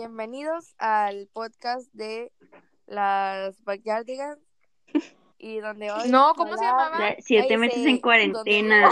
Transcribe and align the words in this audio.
bienvenidos 0.00 0.74
al 0.78 1.28
podcast 1.30 1.92
de 1.92 2.32
las 2.86 3.62
Backyardigans. 3.64 4.40
Y 5.36 5.58
donde 5.60 5.92
hoy. 5.92 6.08
No, 6.08 6.32
¿cómo 6.36 6.56
se 6.56 6.64
llamaba? 6.64 7.16
Siete 7.18 7.52
Ay, 7.52 7.56
meses 7.58 7.84
en 7.84 8.00
cuarentena. 8.00 8.88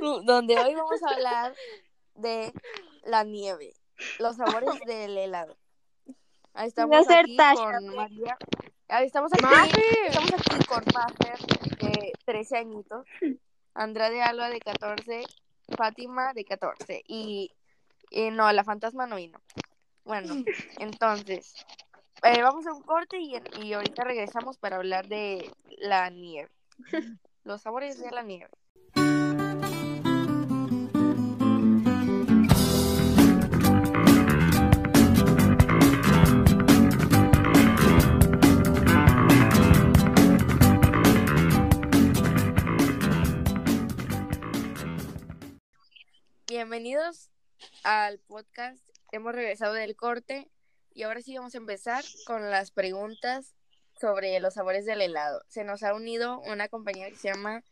Donde, 0.00 0.26
donde 0.32 0.58
hoy 0.58 0.74
vamos 0.74 1.02
a 1.02 1.14
hablar 1.14 1.54
de 2.14 2.52
la 3.04 3.24
nieve, 3.24 3.72
los 4.18 4.36
sabores 4.36 4.80
del 4.84 5.16
helado. 5.16 5.56
Ahí 6.52 6.68
estamos 6.68 7.08
aquí 7.08 7.36
Tasha, 7.38 7.72
con 7.72 7.96
María. 7.96 8.36
Ahí 8.88 9.06
estamos 9.06 9.32
aquí, 9.32 9.80
estamos 10.08 10.32
aquí 10.34 10.66
con 10.66 10.84
Mafer, 10.92 11.38
de 11.78 12.12
13 12.26 12.58
añitos, 12.58 13.06
Andrea 13.72 14.10
de 14.10 14.20
Alba, 14.20 14.50
de 14.50 14.60
14, 14.60 15.24
Fátima, 15.74 16.34
de 16.34 16.44
14. 16.44 17.02
Y, 17.08 17.50
y 18.16 18.30
no, 18.30 18.50
la 18.50 18.64
fantasma 18.64 19.06
no 19.06 19.16
vino. 19.16 19.38
Bueno, 20.04 20.42
entonces, 20.78 21.54
eh, 22.22 22.40
vamos 22.40 22.66
a 22.66 22.72
un 22.72 22.82
corte 22.82 23.18
y, 23.18 23.34
y 23.62 23.74
ahorita 23.74 24.04
regresamos 24.04 24.56
para 24.56 24.76
hablar 24.76 25.06
de 25.06 25.52
la 25.78 26.08
nieve. 26.08 26.50
Los 27.44 27.60
sabores 27.60 28.00
de 28.00 28.10
la 28.10 28.22
nieve. 28.22 28.48
Bienvenidos 46.46 47.30
al 47.86 48.18
podcast. 48.18 48.82
Hemos 49.12 49.32
regresado 49.32 49.72
del 49.72 49.94
corte 49.94 50.50
y 50.92 51.04
ahora 51.04 51.22
sí 51.22 51.36
vamos 51.36 51.54
a 51.54 51.58
empezar 51.58 52.04
con 52.26 52.50
las 52.50 52.72
preguntas 52.72 53.54
sobre 54.00 54.40
los 54.40 54.54
sabores 54.54 54.84
del 54.84 55.00
helado. 55.00 55.40
Se 55.46 55.62
nos 55.62 55.84
ha 55.84 55.94
unido 55.94 56.40
una 56.40 56.68
compañera 56.68 57.08
que 57.10 57.16
se 57.16 57.32
llama 57.32 57.62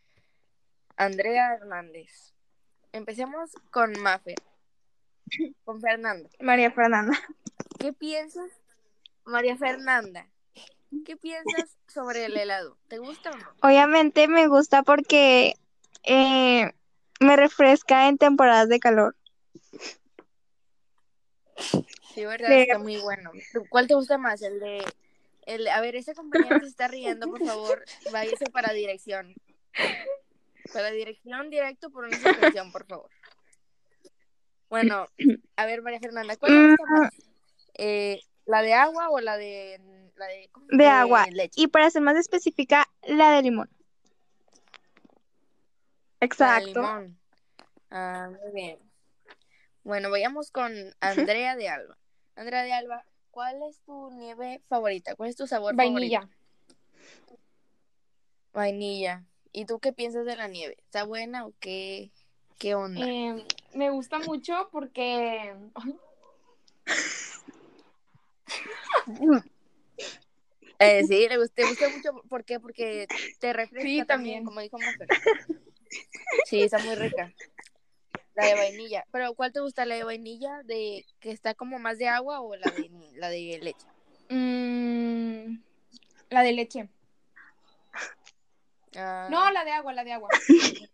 Andrea 0.97 1.55
Hernández. 1.55 2.33
Empecemos 2.93 3.51
con 3.73 3.93
Mafer. 4.01 4.37
Con 5.65 5.81
Fernanda. 5.81 6.29
María 6.39 6.71
Fernanda. 6.71 7.19
¿Qué 7.81 7.93
piensas, 7.93 8.51
María 9.25 9.57
Fernanda? 9.57 10.29
¿Qué 11.05 11.17
piensas 11.17 11.77
sobre 11.89 12.27
el 12.27 12.37
helado? 12.37 12.77
¿Te 12.89 12.99
gusta 12.99 13.31
o 13.31 13.37
no? 13.37 13.47
Obviamente 13.63 14.29
me 14.29 14.47
gusta 14.47 14.83
porque 14.83 15.55
eh, 16.05 16.73
me 17.21 17.37
refresca 17.37 18.07
en 18.07 18.19
temporadas 18.19 18.69
de 18.69 18.79
calor. 18.79 19.17
Sí, 22.15 22.25
verdad, 22.25 22.49
De- 22.49 22.63
está 22.63 22.79
muy 22.79 22.97
bueno. 22.99 23.33
¿Tú- 23.53 23.67
¿Cuál 23.69 23.87
te 23.87 23.95
gusta 23.95 24.19
más? 24.19 24.43
El 24.43 24.61
de... 24.61 24.85
El, 25.47 25.69
a 25.69 25.81
ver, 25.81 25.95
esa 25.97 26.15
compañera 26.15 26.55
que 26.59 26.65
se 26.65 26.71
está 26.71 26.89
riendo, 26.89 27.31
por 27.31 27.45
favor, 27.45 27.85
váyase 28.11 28.47
para 28.47 28.73
dirección. 28.73 29.35
Para 30.73 30.91
dirección 30.91 31.51
directo 31.51 31.91
por 31.91 32.05
una 32.05 32.19
suspensión, 32.19 32.73
por 32.73 32.87
favor. 32.87 33.11
Bueno, 34.71 35.09
a 35.57 35.67
ver, 35.67 35.83
María 35.83 36.01
Fernanda, 36.01 36.37
¿cuál 36.37 36.53
te 36.53 36.67
gusta 36.69 36.85
más? 36.87 37.15
Eh, 37.75 38.21
¿La 38.47 38.63
de 38.63 38.73
agua 38.75 39.11
o 39.11 39.21
la 39.21 39.37
de... 39.37 39.81
La 40.17 40.27
de, 40.27 40.49
¿cómo? 40.53 40.67
De 40.71 40.87
agua. 40.87 41.27
leche? 41.31 41.61
Y 41.61 41.67
para 41.67 41.91
ser 41.91 42.03
más 42.03 42.17
específica, 42.17 42.89
la 43.03 43.33
de 43.33 43.43
limón. 43.43 43.69
De 46.21 46.27
Exacto. 46.27 46.81
limón. 46.81 47.19
Ah, 47.91 48.31
muy 48.31 48.53
bien. 48.53 48.79
Bueno, 49.85 50.11
vayamos 50.11 50.51
con 50.51 50.73
Andrea 51.01 51.57
de 51.57 51.69
Alba. 51.69 51.99
Andrea 52.37 52.63
de 52.63 52.73
Alba, 52.73 53.05
¿cuál 53.31 53.63
es 53.69 53.81
tu 53.83 54.11
nieve 54.13 54.63
favorita? 54.69 55.15
¿Cuál 55.15 55.29
es 55.31 55.37
tu 55.37 55.47
sabor 55.47 55.75
Vainilla. 55.77 56.21
favorito? 56.21 56.39
Vainilla. 58.53 59.25
¿Y 59.53 59.67
tú 59.67 59.79
qué 59.81 59.93
piensas 59.93 60.25
de 60.25 60.37
la 60.37 60.49
nieve? 60.49 60.77
¿Está 60.81 61.05
buena 61.05 61.47
o 61.47 61.53
qué, 61.61 62.11
qué 62.59 62.75
onda? 62.75 63.07
Eh, 63.07 63.47
me 63.75 63.91
gusta 63.91 64.19
mucho 64.21 64.69
porque. 64.73 65.55
Eh, 70.81 71.05
sí, 71.05 71.29
le 71.29 71.39
gusta, 71.39 71.55
te 71.55 71.67
gusta 71.67 71.89
mucho. 71.89 72.29
¿Por 72.29 72.45
qué? 72.45 72.59
Porque 72.59 73.07
te 73.39 73.53
refresca 73.53 73.89
Sí, 73.89 73.99
también, 74.05 74.07
también. 74.07 74.45
como 74.45 74.61
dijo 74.61 74.77
Mafer. 74.79 75.07
Sí, 76.47 76.63
está 76.63 76.79
muy 76.81 76.95
rica. 76.97 77.33
La 78.35 78.47
de 78.47 78.55
vainilla. 78.55 79.05
¿Pero 79.13 79.35
cuál 79.35 79.53
te 79.53 79.61
gusta? 79.61 79.87
¿La 79.87 79.95
de 79.95 80.05
vainilla 80.05 80.63
de 80.65 81.05
que 81.21 81.31
está 81.31 81.55
como 81.55 81.79
más 81.79 81.99
de 81.99 82.09
agua 82.09 82.41
o 82.41 82.57
la 82.57 82.71
de, 82.71 82.91
la 83.15 83.29
de 83.29 83.59
leche? 83.63 83.87
mm, 84.29 85.63
la 86.31 86.43
de 86.43 86.53
leche. 86.53 86.89
Ah, 88.97 89.29
No, 89.31 89.51
la 89.51 89.65
de 89.65 89.71
agua, 89.71 89.93
la 89.93 90.05
de 90.05 90.13
agua. 90.13 90.29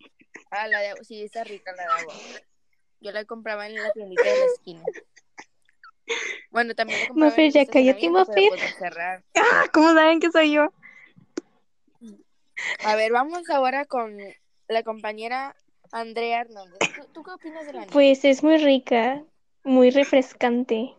ah, 0.51 0.69
la 0.69 0.81
de 0.81 0.89
agua. 0.89 1.05
Sí, 1.05 1.23
está 1.23 1.45
rica 1.45 1.73
la 1.73 1.83
de 1.83 2.03
agua. 2.03 2.15
Yo 3.01 3.13
la 3.13 3.25
compraba 3.25 3.67
en 3.67 3.77
la 3.77 3.91
tiendita 3.93 4.23
de 4.23 4.39
la 4.39 4.45
esquina. 4.47 4.85
Bueno, 6.51 6.75
también 6.75 7.01
la 7.01 7.09
compraba 7.09 7.35
el 7.37 7.53
ya 7.53 7.67
cállate, 7.67 8.11
cerrar. 8.79 9.25
Ah, 9.37 9.65
¿Cómo 9.73 9.95
saben 9.95 10.21
que 10.21 10.31
soy 10.31 10.53
yo? 10.53 10.73
A 12.85 12.97
ver, 12.97 13.13
vamos 13.13 13.49
ahora 13.49 13.85
con 13.87 14.19
la 14.69 14.83
compañera 14.83 15.55
Andrea 15.93 16.41
Hernández. 16.43 16.79
¿Tú, 16.95 17.03
tú 17.13 17.23
qué 17.23 17.31
opinas 17.33 17.67
de 17.67 17.73
la 17.73 17.79
nieve? 17.81 17.93
Pues 17.93 18.25
es 18.25 18.43
muy 18.43 18.59
rica, 18.59 19.25
muy 19.65 19.91
refrescante. 19.91 20.95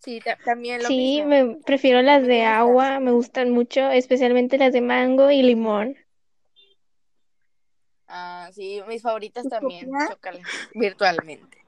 Sí, 0.00 0.20
ta- 0.20 0.36
también 0.44 0.82
lo 0.82 0.88
Sí, 0.88 1.22
mismo. 1.22 1.26
me 1.28 1.56
prefiero 1.64 2.02
las 2.02 2.22
¿También 2.22 2.40
de 2.40 2.44
agua, 2.44 2.98
me 2.98 3.12
gustan 3.12 3.50
mucho, 3.50 3.88
especialmente 3.90 4.58
las 4.58 4.72
de 4.72 4.80
mango 4.80 5.30
y 5.30 5.42
limón. 5.42 5.96
Ah, 8.08 8.50
sí, 8.52 8.82
mis 8.88 9.00
favoritas 9.02 9.48
también, 9.48 9.90
chócale, 10.08 10.42
virtualmente. 10.74 11.58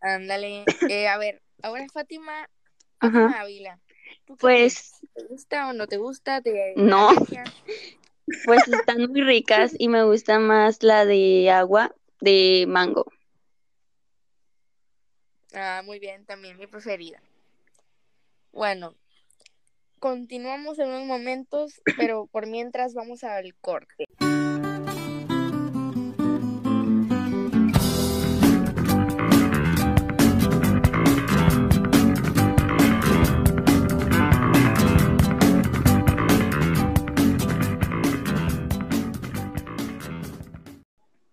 Ándale. 0.00 0.64
Eh, 0.88 1.08
a 1.08 1.16
ver, 1.18 1.42
ahora 1.62 1.86
Fátima, 1.92 2.48
Fátima. 3.00 3.40
Ávila. 3.40 3.80
¿tú 4.26 4.36
qué 4.36 4.40
Pues? 4.40 5.00
¿Te 5.14 5.24
gusta 5.24 5.68
o 5.68 5.72
no 5.72 5.86
te 5.86 5.96
gusta? 5.96 6.40
¿Te 6.42 6.74
No. 6.76 7.08
pues 8.48 8.66
están 8.66 9.10
muy 9.10 9.20
ricas 9.20 9.74
y 9.78 9.88
me 9.88 10.04
gusta 10.04 10.38
más 10.38 10.82
la 10.82 11.04
de 11.04 11.50
agua 11.50 11.94
de 12.22 12.64
mango. 12.66 13.04
Ah, 15.52 15.82
muy 15.84 15.98
bien, 15.98 16.24
también 16.24 16.56
mi 16.56 16.66
preferida. 16.66 17.20
Bueno, 18.50 18.94
continuamos 19.98 20.78
en 20.78 20.88
unos 20.88 21.04
momentos, 21.04 21.82
pero 21.98 22.26
por 22.26 22.46
mientras 22.46 22.94
vamos 22.94 23.22
al 23.22 23.54
corte. 23.60 24.06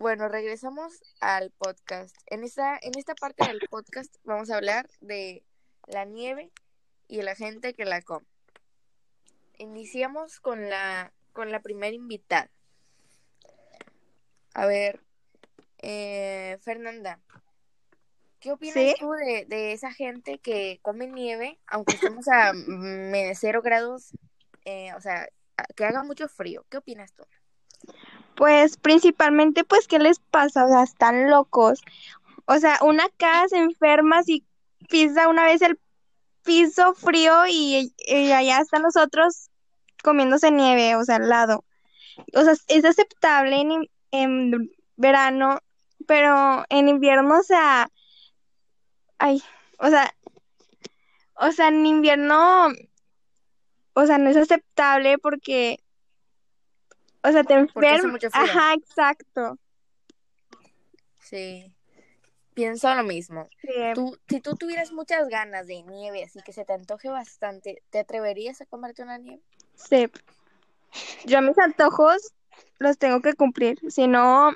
Bueno, 0.06 0.28
regresamos 0.28 1.04
al 1.20 1.50
podcast. 1.50 2.16
En 2.28 2.44
esta, 2.44 2.78
en 2.80 2.92
esta 2.96 3.16
parte 3.16 3.48
del 3.48 3.60
podcast 3.72 4.16
vamos 4.24 4.52
a 4.52 4.58
hablar 4.58 4.88
de 5.02 5.44
la 5.88 6.06
nieve 6.06 6.52
y 7.08 7.24
la 7.24 7.34
gente 7.34 7.74
que 7.74 7.86
la 7.86 8.04
come. 8.04 8.28
Iniciamos 9.58 10.40
con 10.40 10.70
la, 10.70 11.12
con 11.34 11.52
la 11.52 11.60
primera 11.60 11.96
invitada. 11.96 12.52
A 14.54 14.68
ver, 14.68 15.02
eh, 15.80 16.60
Fernanda, 16.62 17.20
¿qué 18.40 18.52
opinas 18.52 18.76
¿Sí? 18.76 18.94
tú 19.00 19.10
de, 19.10 19.46
de 19.48 19.72
esa 19.72 19.92
gente 19.92 20.38
que 20.38 20.78
come 20.84 21.08
nieve, 21.08 21.58
aunque 21.66 21.96
estemos 21.96 22.28
a 22.28 22.54
mm, 22.54 23.34
cero 23.34 23.64
grados, 23.64 24.12
eh, 24.66 24.94
o 24.94 25.02
sea, 25.02 25.28
que 25.76 25.84
haga 25.84 26.04
mucho 26.04 26.30
frío? 26.30 26.64
¿Qué 26.70 26.78
opinas 26.78 27.12
tú? 27.14 27.26
Pues 28.36 28.78
principalmente, 28.78 29.64
pues, 29.64 29.88
¿qué 29.88 30.00
les 30.00 30.20
pasa? 30.20 30.66
O 30.66 30.70
sea, 30.70 30.84
están 30.84 31.30
locos. 31.30 31.82
O 32.46 32.58
sea, 32.60 32.80
una 32.82 33.06
cara 33.18 33.48
se 33.48 33.58
enferma 33.58 34.24
si 34.24 34.46
pisa 34.90 35.30
una 35.30 35.46
vez 35.46 35.62
el 35.62 35.80
piso 36.44 36.94
frío 36.94 37.48
y, 37.48 37.94
y 38.08 38.32
allá 38.32 38.60
están 38.60 38.84
los 38.84 38.96
otros 38.98 39.50
comiéndose 40.04 40.52
nieve, 40.52 40.96
o 40.96 41.04
sea, 41.04 41.16
al 41.18 41.30
lado. 41.30 41.66
O 42.34 42.44
sea, 42.44 42.54
es 42.68 42.86
aceptable 42.86 43.62
en, 43.62 43.90
en 44.12 44.72
verano, 44.96 45.60
pero 46.08 46.64
en 46.70 46.88
invierno, 46.90 47.40
o 47.40 47.44
sea, 47.44 47.90
ay, 49.18 49.42
o 49.80 49.90
sea, 49.90 50.14
o 51.36 51.52
sea, 51.52 51.68
en 51.70 51.86
invierno, 51.86 52.68
o 53.94 54.06
sea, 54.06 54.18
no 54.18 54.30
es 54.30 54.38
aceptable 54.38 55.18
porque, 55.18 55.80
o 57.26 57.32
sea, 57.32 57.44
te 57.44 57.54
enfermas. 57.54 58.22
Ajá, 58.34 58.74
exacto. 58.74 59.58
Sí. 61.20 61.74
pienso 62.54 62.94
lo 62.94 63.04
mismo. 63.04 63.50
Sí, 63.62 63.70
Tú, 63.94 64.18
si 64.30 64.40
tú 64.42 64.56
tuvieras 64.56 64.92
muchas 64.92 65.28
ganas 65.28 65.68
de 65.68 65.82
nieve, 65.84 66.24
así 66.24 66.40
que 66.42 66.54
se 66.54 66.66
te 66.66 66.74
antoje 66.74 67.10
bastante, 67.10 67.82
¿te 67.90 68.00
atreverías 68.00 68.62
a 68.62 68.66
comerte 68.66 69.04
una 69.04 69.18
nieve? 69.18 69.42
sí. 69.76 70.08
Yo 71.26 71.42
mis 71.42 71.58
antojos 71.58 72.34
los 72.80 72.98
tengo 72.98 73.22
que 73.22 73.34
cumplir, 73.34 73.80
si 73.90 74.08
no, 74.08 74.54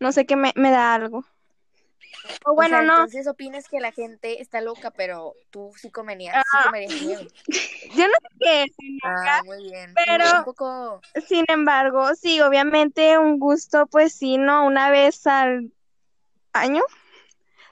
no 0.00 0.12
sé 0.12 0.26
qué 0.26 0.36
me, 0.36 0.52
me 0.56 0.70
da 0.70 0.94
algo. 0.94 1.24
O 2.46 2.52
O 2.52 2.54
bueno, 2.54 2.76
sea, 2.78 2.82
no, 2.86 2.94
entonces 2.94 3.26
opinas 3.26 3.68
que 3.68 3.80
la 3.80 3.92
gente 3.92 4.40
está 4.40 4.60
loca, 4.60 4.90
pero 4.90 5.34
tú 5.50 5.72
sí 5.76 5.90
comerías, 5.90 6.34
sí 6.50 6.56
Ah. 6.58 6.64
comerías 6.66 6.92
yo 7.96 8.06
no 8.08 8.14
sé 8.22 8.28
qué, 8.40 8.66
Ah, 9.02 9.42
muy 9.44 9.62
bien. 9.64 9.94
Pero- 9.94 10.38
Un 10.38 10.44
poco, 10.44 11.00
sin 11.28 11.44
embargo, 11.48 12.14
sí, 12.14 12.40
obviamente 12.40 13.18
un 13.18 13.38
gusto, 13.38 13.86
pues 13.86 14.14
sí, 14.14 14.38
¿no? 14.38 14.66
Una 14.66 14.90
vez 14.90 15.26
al 15.26 15.72
año, 16.52 16.82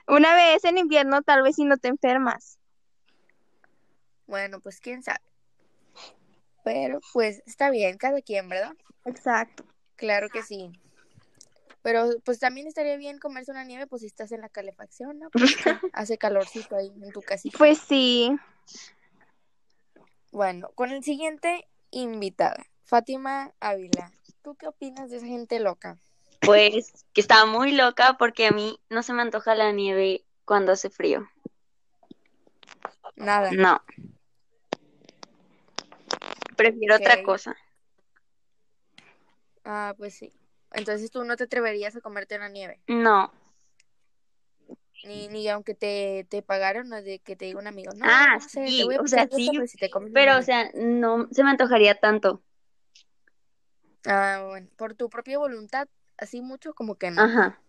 una 0.07 0.35
vez 0.35 0.63
en 0.65 0.77
invierno, 0.77 1.21
tal 1.23 1.41
vez 1.43 1.55
si 1.55 1.65
no 1.65 1.77
te 1.77 1.87
enfermas. 1.87 2.57
bueno, 4.27 4.59
pues 4.59 4.79
quién 4.79 5.03
sabe. 5.03 5.19
Pero 6.63 6.99
pues 7.11 7.43
está 7.45 7.69
bien, 7.69 7.97
cada 7.97 8.21
quien, 8.21 8.47
¿verdad? 8.49 8.73
Exacto. 9.05 9.65
Claro 9.95 10.29
que 10.29 10.43
sí. 10.43 10.71
Pero 11.83 12.09
pues 12.23 12.39
también 12.39 12.65
estaría 12.65 12.95
bien 12.95 13.19
comerse 13.19 13.51
una 13.51 13.65
nieve, 13.65 13.87
pues 13.87 14.01
si 14.01 14.07
estás 14.07 14.31
en 14.31 14.41
la 14.41 14.49
calefacción, 14.49 15.19
¿no? 15.19 15.29
Pues, 15.29 15.55
que 15.57 15.63
hace 15.93 16.17
calorcito 16.17 16.77
ahí 16.77 16.87
en 16.87 17.11
tu 17.11 17.21
casita. 17.21 17.57
Pues 17.57 17.77
sí. 17.77 18.35
Bueno, 20.31 20.71
con 20.75 20.91
el 20.91 21.03
siguiente 21.03 21.67
invitada, 21.91 22.65
Fátima 22.83 23.53
Ávila. 23.59 24.11
¿Tú 24.41 24.55
qué 24.55 24.67
opinas 24.67 25.11
de 25.11 25.17
esa 25.17 25.27
gente 25.27 25.59
loca? 25.59 25.99
Pues 26.39 27.05
que 27.13 27.21
estaba 27.21 27.45
muy 27.45 27.73
loca 27.73 28.15
porque 28.17 28.47
a 28.47 28.51
mí 28.51 28.79
no 28.89 29.03
se 29.03 29.13
me 29.13 29.21
antoja 29.21 29.53
la 29.53 29.71
nieve 29.73 30.23
cuando 30.45 30.71
hace 30.71 30.89
frío. 30.89 31.29
Nada. 33.17 33.51
No. 33.51 33.81
Prefiero 36.55 36.95
otra 36.95 37.23
cosa. 37.23 37.55
Ah, 39.65 39.93
pues 39.97 40.15
sí. 40.15 40.31
Entonces 40.73 41.11
tú 41.11 41.23
no 41.23 41.35
te 41.35 41.45
atreverías 41.45 41.95
a 41.95 42.01
comerte 42.01 42.35
una 42.35 42.49
nieve. 42.49 42.79
No. 42.87 43.31
Ni, 45.05 45.27
ni 45.27 45.47
aunque 45.49 45.75
te, 45.75 46.25
te 46.29 46.41
pagaron 46.41 46.91
o 46.93 47.01
de 47.01 47.19
que 47.19 47.35
te 47.35 47.45
diga 47.45 47.59
un 47.59 47.67
amigo. 47.67 47.91
No, 47.93 48.05
Ah, 48.07 48.35
no 48.35 48.39
sé, 48.47 48.67
sí, 48.67 48.77
te 48.79 48.83
voy 48.85 48.95
a 48.95 49.01
o 49.01 49.07
sea, 49.07 49.27
pagar 49.27 49.39
esto, 49.39 49.51
sí, 49.51 49.51
pero 49.53 49.67
si 49.67 49.77
te 49.77 49.89
comes 49.89 50.11
una 50.11 50.19
Pero, 50.19 50.37
o 50.37 50.41
sea, 50.41 50.71
no 50.75 51.27
se 51.31 51.43
me 51.43 51.49
antojaría 51.51 51.99
tanto. 51.99 52.41
Ah, 54.05 54.43
bueno, 54.47 54.67
por 54.77 54.95
tu 54.95 55.09
propia 55.09 55.37
voluntad, 55.37 55.87
así 56.17 56.41
mucho 56.41 56.73
como 56.73 56.95
que 56.95 57.11
no. 57.11 57.21
Ajá. 57.21 57.59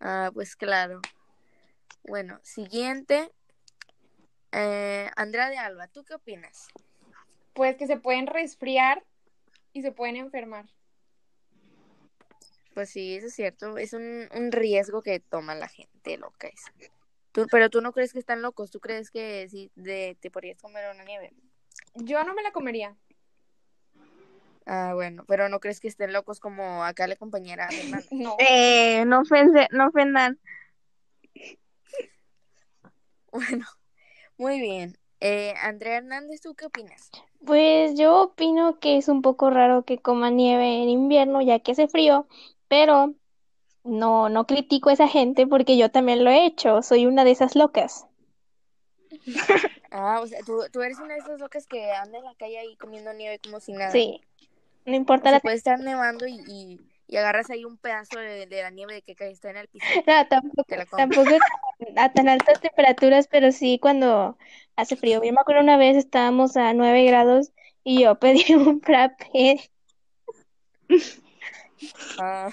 Ah, 0.00 0.30
pues 0.32 0.56
claro. 0.56 1.00
Bueno, 2.04 2.40
siguiente. 2.42 3.30
Eh, 4.52 5.10
Andrea 5.16 5.48
de 5.50 5.58
Alba, 5.58 5.88
¿tú 5.88 6.04
qué 6.04 6.14
opinas? 6.14 6.68
Pues 7.52 7.76
que 7.76 7.86
se 7.86 7.98
pueden 7.98 8.26
resfriar 8.26 9.04
y 9.72 9.82
se 9.82 9.92
pueden 9.92 10.16
enfermar. 10.16 10.66
Pues 12.74 12.90
sí, 12.90 13.16
eso 13.16 13.26
es 13.26 13.34
cierto. 13.34 13.76
Es 13.78 13.92
un, 13.92 14.28
un 14.34 14.52
riesgo 14.52 15.02
que 15.02 15.20
toma 15.20 15.54
la 15.54 15.68
gente 15.68 16.16
loca 16.18 16.48
esa. 16.48 16.72
Tú, 17.32 17.46
pero 17.50 17.70
tú 17.70 17.80
no 17.80 17.92
crees 17.92 18.12
que 18.12 18.18
están 18.18 18.42
locos, 18.42 18.70
tú 18.70 18.80
crees 18.80 19.10
que 19.10 19.48
sí 19.48 19.70
de, 19.76 20.16
te 20.20 20.30
podrías 20.30 20.60
comer 20.60 20.84
una 20.92 21.04
nieve. 21.04 21.32
Yo 21.94 22.22
no 22.24 22.34
me 22.34 22.42
la 22.42 22.50
comería. 22.52 22.96
Ah, 24.66 24.92
bueno, 24.94 25.24
pero 25.26 25.48
no 25.48 25.58
crees 25.58 25.80
que 25.80 25.88
estén 25.88 26.12
locos 26.12 26.38
como 26.40 26.84
acá 26.84 27.06
la 27.06 27.16
compañera. 27.16 27.68
No. 28.10 28.36
Eh, 28.38 29.04
no, 29.04 29.22
ofende- 29.22 29.68
no 29.72 29.88
ofendan. 29.88 30.38
Bueno, 33.32 33.64
muy 34.38 34.60
bien. 34.60 34.98
Eh, 35.20 35.54
Andrea 35.62 35.98
Hernández, 35.98 36.40
¿tú 36.40 36.54
qué 36.54 36.64
opinas? 36.66 37.10
Pues 37.44 37.96
yo 37.96 38.22
opino 38.22 38.80
que 38.80 38.96
es 38.96 39.06
un 39.08 39.22
poco 39.22 39.50
raro 39.50 39.84
que 39.84 39.98
coma 39.98 40.30
nieve 40.30 40.82
en 40.82 40.88
invierno 40.88 41.40
ya 41.42 41.60
que 41.60 41.72
hace 41.72 41.86
frío, 41.86 42.26
pero 42.70 43.14
no, 43.84 44.28
no 44.30 44.46
critico 44.46 44.90
a 44.90 44.94
esa 44.94 45.08
gente 45.08 45.46
porque 45.46 45.76
yo 45.78 45.90
también 45.90 46.24
lo 46.24 46.30
he 46.30 46.46
hecho, 46.46 46.82
soy 46.82 47.06
una 47.06 47.24
de 47.24 47.32
esas 47.32 47.56
locas. 47.56 48.06
Ah, 49.90 50.20
o 50.22 50.26
sea, 50.26 50.40
tú, 50.42 50.60
tú 50.72 50.82
eres 50.82 50.98
una 51.00 51.14
de 51.14 51.20
esas 51.20 51.40
locas 51.40 51.66
que 51.66 51.92
anda 51.92 52.18
en 52.18 52.24
la 52.24 52.34
calle 52.36 52.58
ahí 52.58 52.76
comiendo 52.76 53.12
nieve 53.12 53.38
como 53.40 53.60
si 53.60 53.72
nada. 53.72 53.92
Sí, 53.92 54.20
no 54.86 54.94
O 54.94 54.96
importa 54.96 55.28
sea, 55.28 55.32
la 55.32 55.40
puede 55.40 55.56
estar 55.56 55.78
nevando 55.80 56.26
y, 56.26 56.40
y, 56.46 56.80
y 57.08 57.16
agarras 57.16 57.50
ahí 57.50 57.64
un 57.64 57.76
pedazo 57.78 58.18
de, 58.18 58.46
de 58.46 58.62
la 58.62 58.70
nieve 58.70 58.94
de 58.94 59.02
que 59.02 59.14
cae- 59.16 59.30
está 59.30 59.50
en 59.50 59.58
el 59.58 59.68
piso. 59.68 59.86
No, 60.06 60.26
tampoco, 60.28 60.64
la 60.76 60.86
comes. 60.86 60.96
tampoco 60.96 61.30
a 61.96 62.12
tan 62.12 62.28
altas 62.28 62.60
temperaturas, 62.60 63.28
pero 63.28 63.52
sí 63.52 63.78
cuando 63.80 64.38
hace 64.76 64.96
frío. 64.96 65.22
Yo 65.24 65.32
me 65.32 65.40
acuerdo 65.40 65.62
una 65.62 65.76
vez 65.76 65.96
estábamos 65.96 66.56
a 66.56 66.72
9 66.74 67.04
grados 67.04 67.52
y 67.84 68.02
yo 68.02 68.18
pedí 68.20 68.54
un 68.54 68.80
frappé. 68.80 69.70
Ah, 72.18 72.50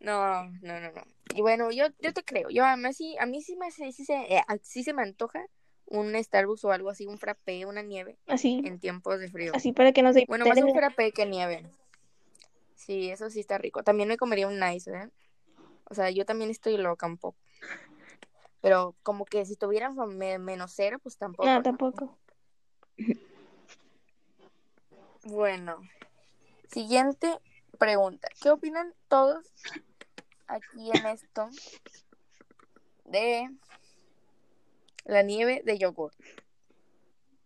no, 0.00 0.44
no, 0.62 0.80
no, 0.80 0.92
no. 0.92 1.02
Y 1.34 1.40
bueno, 1.42 1.70
yo, 1.70 1.86
yo 2.00 2.12
te 2.12 2.22
creo. 2.24 2.50
Yo 2.50 2.64
a 2.64 2.76
mí 2.76 2.92
sí, 2.92 3.16
a 3.18 3.26
mí 3.26 3.42
sí 3.42 3.56
me, 3.56 3.70
sí, 3.70 3.92
sí 3.92 4.04
se, 4.04 4.14
eh, 4.14 4.42
sí 4.62 4.84
se 4.84 4.92
me 4.92 5.02
antoja 5.02 5.44
un 5.86 6.14
Starbucks 6.22 6.64
o 6.64 6.72
algo 6.72 6.90
así, 6.90 7.06
un 7.06 7.18
frappé, 7.18 7.66
una 7.66 7.82
nieve 7.82 8.16
Así, 8.28 8.62
en 8.64 8.78
tiempos 8.78 9.18
de 9.18 9.30
frío. 9.30 9.52
así 9.54 9.72
para 9.72 9.92
que 9.92 10.02
no 10.02 10.12
se 10.12 10.24
Bueno, 10.26 10.46
más 10.46 10.58
un 10.62 10.72
frappé 10.72 11.12
que 11.12 11.26
nieve. 11.26 11.70
Sí, 12.74 13.10
eso 13.10 13.30
sí 13.30 13.40
está 13.40 13.58
rico. 13.58 13.82
También 13.82 14.08
me 14.08 14.16
comería 14.16 14.48
un 14.48 14.58
nice, 14.58 14.90
¿eh? 14.90 15.08
O 15.84 15.94
sea, 15.94 16.10
yo 16.10 16.24
también 16.24 16.50
estoy 16.50 16.76
loca 16.78 17.06
un 17.06 17.18
poco. 17.18 17.38
Pero 18.60 18.96
como 19.02 19.24
que 19.24 19.44
si 19.44 19.56
tuvieran 19.56 19.94
me- 20.16 20.38
menos 20.38 20.72
cero, 20.74 20.98
pues 21.02 21.16
tampoco. 21.18 21.48
No, 21.48 21.56
¿no? 21.56 21.62
tampoco. 21.62 22.18
Bueno, 25.24 25.78
siguiente 26.68 27.38
pregunta. 27.86 28.28
¿Qué 28.40 28.50
opinan 28.50 28.94
todos 29.08 29.44
aquí 30.46 30.90
en 30.94 31.06
esto 31.06 31.48
de 33.04 33.48
la 35.04 35.22
nieve 35.22 35.62
de 35.64 35.78
yogur? 35.78 36.12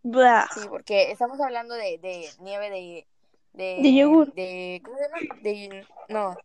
Blah. 0.03 0.47
Sí, 0.55 0.61
porque 0.69 1.11
estamos 1.11 1.41
hablando 1.41 1.75
de, 1.75 1.99
de 1.99 2.29
nieve 2.41 2.71
de, 2.71 3.07
de... 3.55 3.83
De 3.83 3.95
yogur. 3.95 4.33
De, 4.35 4.81
¿Cómo 4.85 4.99
se 4.99 5.03
llama? 5.05 5.19
De, 5.43 5.87
no, 6.09 6.37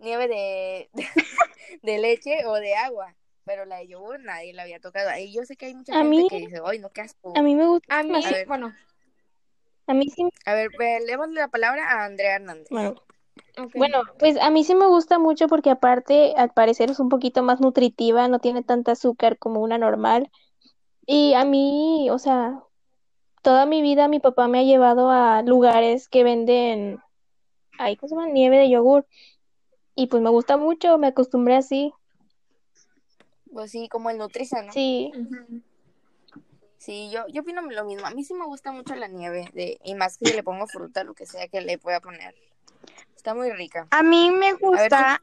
nieve 0.00 0.28
de, 0.28 0.90
de, 1.82 1.98
leche 1.98 2.44
o 2.46 2.54
de 2.54 2.74
agua. 2.76 3.14
Pero 3.44 3.64
la 3.64 3.78
de 3.78 3.88
yogur 3.88 4.20
nadie 4.20 4.52
la 4.52 4.64
había 4.64 4.78
tocado. 4.78 5.08
Y 5.18 5.32
yo 5.32 5.42
sé 5.46 5.56
que 5.56 5.66
hay 5.66 5.74
mucha 5.74 5.94
A 5.94 5.98
gente 6.02 6.10
mí- 6.10 6.28
que 6.28 6.36
dice, 6.38 6.60
ay, 6.64 6.78
no, 6.80 6.90
qué 6.90 7.00
asco. 7.00 7.32
A 7.34 7.40
mí 7.40 7.54
me 7.54 7.66
gusta 7.66 7.98
A 7.98 8.02
mí. 8.02 8.12
A 8.24 8.30
ver. 8.30 8.46
bueno, 8.46 8.74
A 9.86 9.94
mí 9.94 10.10
sí, 10.10 10.22
A 10.44 10.52
ver, 10.52 10.68
ve, 10.78 11.00
démosle 11.06 11.40
la 11.40 11.48
palabra 11.48 11.90
a 11.90 12.04
Andrea 12.04 12.34
Hernández. 12.36 12.68
bueno, 12.70 13.02
Bueno, 13.74 14.02
pues 14.18 14.36
a 14.40 14.50
mí 14.50 14.64
sí 14.64 14.74
me 14.74 14.86
gusta 14.86 15.18
mucho 15.18 15.48
porque 15.48 15.70
aparte, 15.70 16.34
al 16.36 16.50
parecer 16.50 16.90
es 16.90 17.00
un 17.00 17.08
poquito 17.08 17.42
más 17.42 17.60
nutritiva, 17.60 18.28
no 18.28 18.38
tiene 18.38 18.62
tanta 18.62 18.92
azúcar 18.92 19.38
como 19.38 19.60
una 19.60 19.78
normal. 19.78 20.30
Y 21.06 21.34
a 21.34 21.44
mí, 21.44 22.08
o 22.10 22.18
sea, 22.18 22.62
toda 23.42 23.66
mi 23.66 23.82
vida 23.82 24.08
mi 24.08 24.20
papá 24.20 24.48
me 24.48 24.60
ha 24.60 24.62
llevado 24.62 25.10
a 25.10 25.42
lugares 25.42 26.08
que 26.08 26.24
venden, 26.24 27.00
ay, 27.78 27.96
¿cómo 27.96 28.08
se 28.08 28.14
llama? 28.14 28.28
Nieve 28.28 28.58
de 28.58 28.70
yogur. 28.70 29.06
Y 29.94 30.06
pues 30.06 30.22
me 30.22 30.30
gusta 30.30 30.56
mucho, 30.56 30.98
me 30.98 31.08
acostumbré 31.08 31.56
así. 31.56 31.92
Pues 33.52 33.70
sí, 33.70 33.88
como 33.88 34.10
el 34.10 34.18
Nutriza, 34.18 34.62
¿no? 34.62 34.72
Sí. 34.72 35.12
Sí, 36.76 37.10
yo, 37.10 37.26
yo 37.28 37.42
opino 37.42 37.60
lo 37.62 37.84
mismo. 37.84 38.06
A 38.06 38.10
mí 38.10 38.22
sí 38.22 38.34
me 38.34 38.46
gusta 38.46 38.70
mucho 38.70 38.94
la 38.94 39.08
nieve, 39.08 39.50
de, 39.52 39.80
y 39.82 39.94
más 39.94 40.16
que 40.16 40.26
si 40.26 40.34
le 40.34 40.44
pongo 40.44 40.66
fruta, 40.66 41.02
lo 41.02 41.14
que 41.14 41.26
sea 41.26 41.48
que 41.48 41.60
le 41.60 41.76
pueda 41.78 42.00
poner. 42.00 42.34
Está 43.18 43.34
muy 43.34 43.50
rica. 43.50 43.88
A 43.90 44.04
mí 44.04 44.30
me 44.30 44.52
gusta, 44.52 45.20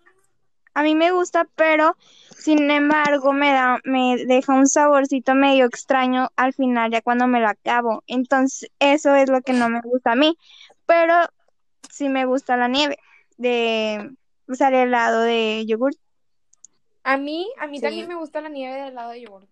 a 0.73 0.83
mí 0.83 0.95
me 0.95 1.11
gusta, 1.11 1.47
pero 1.55 1.95
sin 2.37 2.69
embargo 2.69 3.31
me 3.31 3.53
da, 3.53 3.79
me 3.85 4.17
deja 4.25 4.53
un 4.53 4.67
saborcito 4.67 5.33
medio 5.33 5.63
extraño 5.65 6.29
al 6.35 6.53
final 6.53 6.91
ya 6.91 7.01
cuando 7.01 7.25
me 7.25 7.39
lo 7.39 7.47
acabo. 7.47 8.03
Entonces, 8.07 8.69
eso 8.79 9.15
es 9.15 9.29
lo 9.29 9.41
que 9.41 9.53
no 9.53 9.69
me 9.69 9.79
gusta 9.79 10.11
a 10.11 10.15
mí. 10.17 10.37
Pero 10.85 11.13
sí 11.89 12.09
me 12.09 12.25
gusta 12.25 12.57
la 12.57 12.67
nieve 12.67 12.97
de, 13.37 14.11
o 14.49 14.55
sea, 14.55 14.67
el 14.67 14.75
helado 14.75 15.21
de 15.21 15.63
yogur. 15.65 15.93
A 17.03 17.15
mí, 17.15 17.47
a 17.59 17.65
mí 17.67 17.77
Sí. 17.77 17.83
también 17.83 18.09
me 18.09 18.15
gusta 18.15 18.41
la 18.41 18.49
nieve 18.49 18.75
de 18.75 18.87
helado 18.89 19.11
de 19.11 19.21
yogur. 19.21 19.47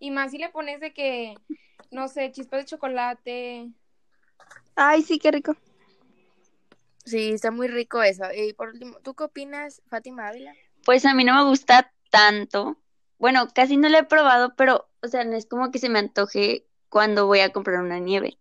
Y 0.00 0.10
más 0.10 0.32
si 0.32 0.38
le 0.38 0.48
pones 0.48 0.80
de 0.80 0.92
que, 0.92 1.36
no 1.92 2.08
sé, 2.08 2.32
chispas 2.32 2.62
de 2.62 2.66
chocolate. 2.66 3.68
Ay, 4.74 5.02
sí, 5.02 5.20
qué 5.20 5.30
rico. 5.30 5.54
Sí, 7.04 7.30
está 7.32 7.50
muy 7.50 7.68
rico 7.68 8.02
eso. 8.02 8.24
Y 8.34 8.52
por 8.52 8.68
último, 8.68 8.98
¿tú 9.02 9.14
qué 9.14 9.24
opinas, 9.24 9.82
Fátima 9.88 10.28
Ávila? 10.28 10.52
Pues 10.84 11.04
a 11.06 11.14
mí 11.14 11.24
no 11.24 11.34
me 11.34 11.48
gusta 11.48 11.92
tanto. 12.10 12.76
Bueno, 13.18 13.48
casi 13.54 13.76
no 13.76 13.88
lo 13.88 13.98
he 13.98 14.04
probado, 14.04 14.54
pero, 14.56 14.88
o 15.02 15.08
sea, 15.08 15.24
no 15.24 15.36
es 15.36 15.46
como 15.46 15.70
que 15.70 15.78
se 15.78 15.88
me 15.88 15.98
antoje 15.98 16.66
cuando 16.88 17.26
voy 17.26 17.40
a 17.40 17.52
comprar 17.52 17.80
una 17.80 17.98
nieve. 17.98 18.38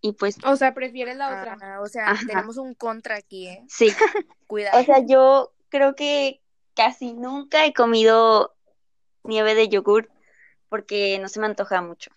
Y 0.00 0.12
pues, 0.12 0.36
O 0.44 0.56
sea, 0.56 0.74
prefieres 0.74 1.16
la 1.16 1.28
otra. 1.28 1.56
Ah, 1.60 1.80
o 1.80 1.86
sea, 1.86 2.10
Ajá. 2.10 2.26
tenemos 2.26 2.58
un 2.58 2.74
contra 2.74 3.16
aquí, 3.16 3.48
¿eh? 3.48 3.64
sí. 3.68 3.88
Cuidado. 4.46 4.80
O 4.80 4.84
sea, 4.84 5.04
yo 5.04 5.52
creo 5.68 5.94
que 5.94 6.40
casi 6.74 7.12
nunca 7.14 7.64
he 7.64 7.72
comido 7.72 8.54
nieve 9.24 9.54
de 9.54 9.68
yogur 9.68 10.10
porque 10.68 11.18
no 11.18 11.28
se 11.28 11.40
me 11.40 11.46
antoja 11.46 11.80
mucho. 11.82 12.10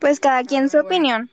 Pues 0.00 0.20
cada 0.20 0.42
quien 0.42 0.68
su 0.68 0.78
Ah, 0.78 0.82
bueno. 0.82 0.88
opinión. 0.96 1.30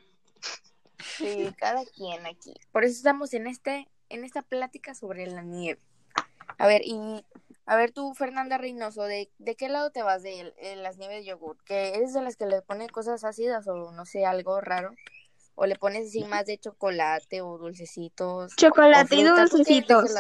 Sí, 1.00 1.54
cada 1.58 1.84
quien 1.86 2.26
aquí. 2.26 2.54
Por 2.72 2.84
eso 2.84 2.96
estamos 2.96 3.34
en 3.34 3.48
este, 3.48 3.88
en 4.10 4.24
esta 4.24 4.42
plática 4.42 4.94
sobre 4.96 5.28
la 5.28 5.42
nieve. 5.44 5.80
A 6.58 6.68
ver, 6.68 6.82
y 6.84 7.26
a 7.66 7.76
ver 7.76 7.92
tú, 7.92 8.14
Fernanda 8.16 8.58
Reynoso, 8.58 9.04
¿de, 9.04 9.30
de 9.38 9.56
qué 9.56 9.70
lado 9.70 9.92
te 9.92 10.02
vas 10.04 10.24
de, 10.24 10.54
de 10.62 10.76
las 10.76 10.98
nieves 10.98 11.20
de 11.20 11.26
yogur? 11.26 11.58
¿Que 11.64 11.96
eres 11.96 12.14
de 12.14 12.22
las 12.22 12.36
que 12.36 12.46
le 12.46 12.62
pone 12.62 12.90
cosas 12.90 13.24
ácidas 13.24 13.68
o 13.68 13.92
no 13.92 14.06
sé, 14.06 14.26
algo 14.26 14.60
raro? 14.60 14.92
¿O 15.56 15.66
le 15.66 15.76
pones 15.76 16.08
así 16.08 16.24
más 16.26 16.46
de 16.46 16.58
chocolate 16.58 17.42
o 17.42 17.58
dulcecitos? 17.58 18.54
o 18.54 18.56
Chocolate 18.56 19.16
y 19.16 19.24
de 19.24 19.32
qué 19.34 19.42
dulcecitos. 19.42 20.12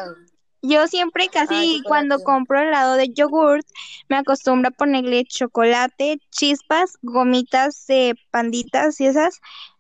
Yo 0.62 0.88
siempre 0.88 1.26
Ah, 1.28 1.32
casi 1.32 1.78
chocolate. 1.78 1.84
cuando 1.88 2.20
compro 2.20 2.60
helado 2.62 2.96
de 2.96 3.10
yogurt 3.14 3.66
me 4.10 4.18
acostumbro 4.18 4.70
a 4.70 4.72
ponerle 4.72 5.24
chocolate, 5.24 6.20
chispas, 6.30 6.98
gomitas 7.02 7.86
de 7.88 8.16
panditas 8.32 9.00
y 9.00 9.08
esas. 9.08 9.40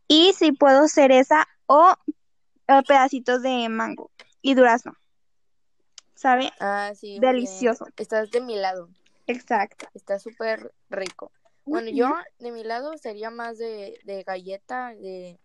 Y 0.10 0.34
si 0.34 0.52
puedo 0.52 0.88
cereza 0.88 1.48
o 1.68 1.94
pedacitos 2.88 3.42
de 3.44 3.70
mango 3.70 4.12
y 4.42 4.56
durazno. 4.56 4.94
¿Sabe? 6.16 6.52
Ah, 6.60 6.92
sí, 6.96 7.20
bien. 7.20 7.22
Delicioso. 7.22 7.86
Estás 7.96 8.30
de 8.32 8.42
mi 8.42 8.56
lado. 8.58 8.90
Exacto. 9.28 9.88
Está 9.94 10.20
súper 10.20 10.74
rico. 10.90 11.32
Bueno, 11.64 11.90
yo 11.92 12.12
de 12.40 12.52
mi 12.52 12.64
lado 12.64 12.98
sería 12.98 13.30
más 13.30 13.60
de, 13.60 14.00
de 14.04 14.24
galleta, 14.24 14.96
de 14.96 15.40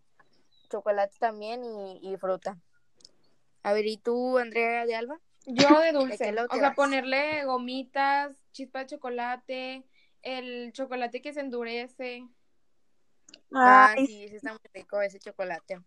chocolate 0.70 1.14
también 1.20 1.62
y, 1.64 2.00
y 2.02 2.16
fruta. 2.16 2.58
A 3.62 3.74
ver, 3.74 3.86
¿y 3.86 3.98
tú, 3.98 4.38
Andrea 4.38 4.86
de 4.86 4.96
Alba? 4.96 5.20
Yo 5.46 5.80
de 5.80 5.92
dulce. 5.92 6.32
lado 6.32 6.48
O 6.50 6.54
sea, 6.56 6.68
vas? 6.68 6.76
ponerle 6.76 7.44
gomitas, 7.44 8.36
chispa 8.52 8.80
de 8.80 8.86
chocolate, 8.86 9.84
el 10.22 10.72
chocolate 10.72 11.20
que 11.20 11.34
se 11.34 11.40
endurece. 11.40 12.26
Ah, 13.54 13.94
sí, 14.04 14.24
ese 14.24 14.36
está 14.36 14.50
muy 14.50 14.60
rico, 14.72 15.00
ese 15.00 15.18
chocolate. 15.18 15.80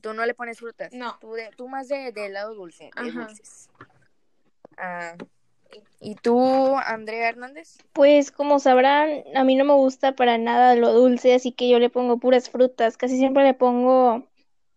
¿Tú 0.00 0.12
no 0.14 0.24
le 0.26 0.34
pones 0.34 0.58
frutas? 0.58 0.92
No. 0.92 1.18
Tú, 1.20 1.32
de, 1.32 1.50
tú 1.56 1.68
más 1.68 1.88
de, 1.88 2.12
de 2.12 2.26
helado 2.26 2.54
dulce, 2.54 2.84
de 2.84 3.08
Ajá. 3.08 3.26
dulces. 3.26 3.68
Ah, 4.76 5.16
¿y 6.00 6.14
tú, 6.14 6.76
Andrea 6.76 7.30
Hernández? 7.30 7.78
Pues 7.92 8.30
como 8.30 8.60
sabrán, 8.60 9.24
a 9.34 9.42
mí 9.42 9.56
no 9.56 9.64
me 9.64 9.74
gusta 9.74 10.14
para 10.14 10.38
nada 10.38 10.76
lo 10.76 10.92
dulce, 10.92 11.34
así 11.34 11.52
que 11.52 11.68
yo 11.68 11.78
le 11.80 11.90
pongo 11.90 12.18
puras 12.18 12.48
frutas. 12.48 12.96
Casi 12.96 13.18
siempre 13.18 13.42
le 13.44 13.54
pongo 13.54 14.24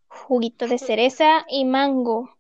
juguito 0.08 0.68
de 0.68 0.80
cereza 0.80 1.46
y 1.50 1.66
mango. 1.66 2.36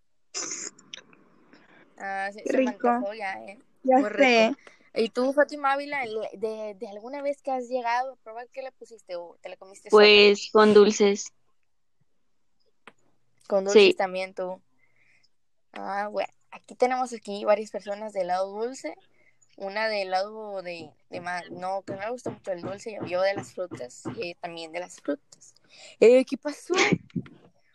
Ah, 1.97 2.29
se, 2.33 2.43
Qué 2.43 2.51
se 2.51 2.57
me 2.57 2.71
rico. 2.71 2.87
antojó 2.89 3.13
ya, 3.13 3.33
¿eh? 3.45 3.59
ya 3.83 3.99
Muy 3.99 4.09
rico. 4.09 4.57
¿Y 4.93 5.09
tú, 5.09 5.31
Fátima 5.33 5.71
Ávila, 5.73 6.01
de, 6.33 6.75
de 6.77 6.87
alguna 6.89 7.21
vez 7.21 7.41
que 7.41 7.51
has 7.51 7.67
llegado 7.69 8.13
a 8.13 8.15
probar 8.17 8.47
qué 8.49 8.61
le 8.61 8.71
pusiste 8.73 9.15
o 9.15 9.37
te 9.41 9.49
la 9.49 9.55
comiste 9.57 9.89
sola? 9.89 10.03
Pues 10.05 10.49
con 10.51 10.73
dulces. 10.73 11.31
Con 13.47 13.65
dulces 13.65 13.83
Sí. 13.83 13.93
también 13.93 14.33
tú. 14.33 14.61
Ah, 15.73 16.07
bueno. 16.11 16.31
Aquí 16.51 16.75
tenemos 16.75 17.13
aquí 17.13 17.45
varias 17.45 17.71
personas 17.71 18.11
de 18.11 18.21
helado 18.21 18.51
dulce. 18.51 18.95
Una 19.55 19.87
de 19.87 20.01
helado 20.01 20.61
de, 20.61 20.89
de 21.09 21.21
No, 21.51 21.81
que 21.83 21.93
no 21.93 21.99
le 22.01 22.09
gusta 22.09 22.29
mucho 22.29 22.51
el 22.51 22.61
dulce. 22.61 22.97
Yo 23.07 23.21
de 23.21 23.33
las 23.33 23.53
frutas. 23.53 24.03
Y 24.17 24.35
también 24.35 24.71
de 24.73 24.81
las 24.81 24.99
frutas. 24.99 25.53
Eh, 26.01 26.25
¿Qué 26.25 26.37
pasó? 26.37 26.73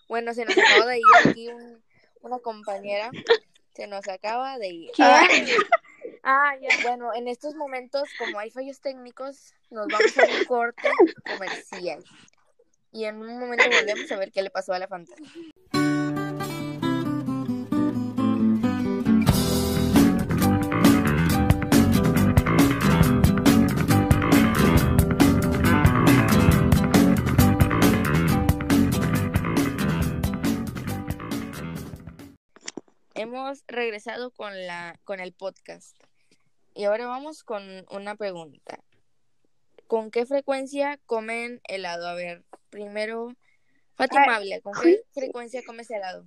Bueno, 0.09 0.35
se 0.35 0.45
nos 0.45 0.57
acaba 0.59 0.87
de 0.87 0.99
ir 0.99 1.05
aquí 1.25 1.49
un- 1.49 1.83
una 2.21 2.39
compañera. 2.41 3.11
Se 3.75 3.87
nos 3.87 4.07
acaba 4.09 4.59
de 4.59 4.69
ir. 4.69 4.91
Ah, 4.99 5.27
ah, 6.27 6.55
ya. 6.61 6.69
Bueno, 6.83 7.15
en 7.15 7.29
estos 7.29 7.55
momentos, 7.55 8.09
como 8.19 8.39
hay 8.39 8.51
fallos 8.51 8.81
técnicos, 8.81 9.55
nos 9.71 9.87
vamos 9.87 10.19
a 10.19 10.39
un 10.39 10.45
corte 10.45 10.89
comercial. 11.25 12.05
Y 12.93 13.05
en 13.05 13.17
un 13.17 13.39
momento 13.39 13.65
volvemos 13.71 14.11
a 14.11 14.17
ver 14.17 14.33
qué 14.33 14.43
le 14.43 14.51
pasó 14.51 14.73
a 14.73 14.79
la 14.79 14.89
fantasma. 14.89 15.27
Hemos 33.15 33.65
regresado 33.67 34.31
con 34.31 34.67
la 34.67 34.99
con 35.05 35.21
el 35.21 35.33
podcast. 35.33 36.06
Y 36.77 36.85
ahora 36.85 37.07
vamos 37.07 37.43
con 37.43 37.87
una 37.91 38.17
pregunta. 38.17 38.79
¿Con 39.87 40.11
qué 40.11 40.27
frecuencia 40.27 40.99
comen 41.07 41.63
helado? 41.67 42.07
A 42.07 42.13
ver, 42.15 42.45
primero, 42.69 43.33
Fátima 43.95 44.37
Ávila, 44.37 44.61
¿con 44.61 44.75
qué 44.83 45.03
frecuencia 45.15 45.63
comes 45.65 45.91
helado? 45.91 46.27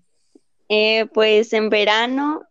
Eh, 0.69 1.05
pues 1.13 1.53
en 1.53 1.69
verano 1.69 2.41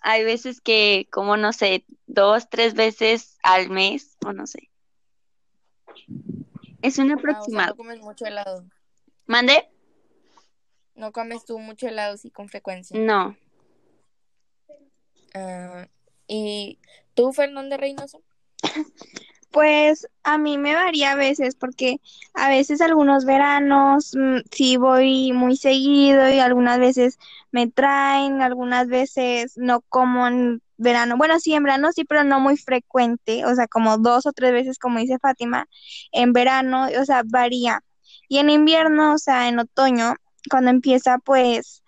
hay 0.00 0.24
veces 0.24 0.60
que 0.60 1.08
como 1.10 1.38
no 1.38 1.54
sé, 1.54 1.86
dos, 2.06 2.50
tres 2.50 2.74
veces 2.74 3.38
al 3.42 3.70
mes 3.70 4.18
o 4.26 4.32
no 4.34 4.46
sé. 4.46 4.68
Es 6.82 6.98
un 6.98 7.10
Ah, 7.10 7.14
o 7.14 7.18
sea, 7.18 7.30
aproximado. 7.30 7.68
no 7.70 7.76
comes 7.76 8.00
mucho 8.00 8.26
helado. 8.26 8.66
¿Mande? 9.24 9.70
No 10.94 11.12
comes 11.12 11.46
tú 11.46 11.58
mucho 11.58 11.88
helado, 11.88 12.18
sí, 12.18 12.30
con 12.30 12.50
frecuencia. 12.50 12.98
No. 12.98 13.36
Ah, 15.34 15.88
¿Y 16.26 16.78
tú, 17.18 17.32
Fernanda 17.32 17.76
Reynoso? 17.76 18.22
Pues 19.50 20.06
a 20.24 20.36
mí 20.36 20.58
me 20.58 20.74
varía 20.74 21.12
a 21.12 21.14
veces 21.14 21.54
porque 21.56 22.02
a 22.34 22.50
veces 22.50 22.82
algunos 22.82 23.24
veranos 23.24 24.12
mm, 24.14 24.40
sí 24.52 24.76
voy 24.76 25.32
muy 25.32 25.56
seguido 25.56 26.28
y 26.28 26.38
algunas 26.38 26.78
veces 26.78 27.18
me 27.50 27.66
traen, 27.66 28.42
algunas 28.42 28.88
veces 28.88 29.54
no 29.56 29.80
como 29.88 30.28
en 30.28 30.60
verano. 30.76 31.16
Bueno, 31.16 31.40
sí, 31.40 31.54
en 31.54 31.62
verano 31.62 31.92
sí, 31.92 32.04
pero 32.04 32.24
no 32.24 32.40
muy 32.40 32.58
frecuente, 32.58 33.46
o 33.46 33.54
sea, 33.54 33.66
como 33.68 33.96
dos 33.96 34.26
o 34.26 34.32
tres 34.32 34.52
veces, 34.52 34.78
como 34.78 34.98
dice 34.98 35.18
Fátima, 35.18 35.66
en 36.12 36.34
verano, 36.34 36.86
o 37.00 37.04
sea, 37.06 37.22
varía. 37.24 37.80
Y 38.28 38.38
en 38.38 38.50
invierno, 38.50 39.14
o 39.14 39.18
sea, 39.18 39.48
en 39.48 39.58
otoño, 39.60 40.14
cuando 40.50 40.70
empieza, 40.70 41.16
pues 41.24 41.82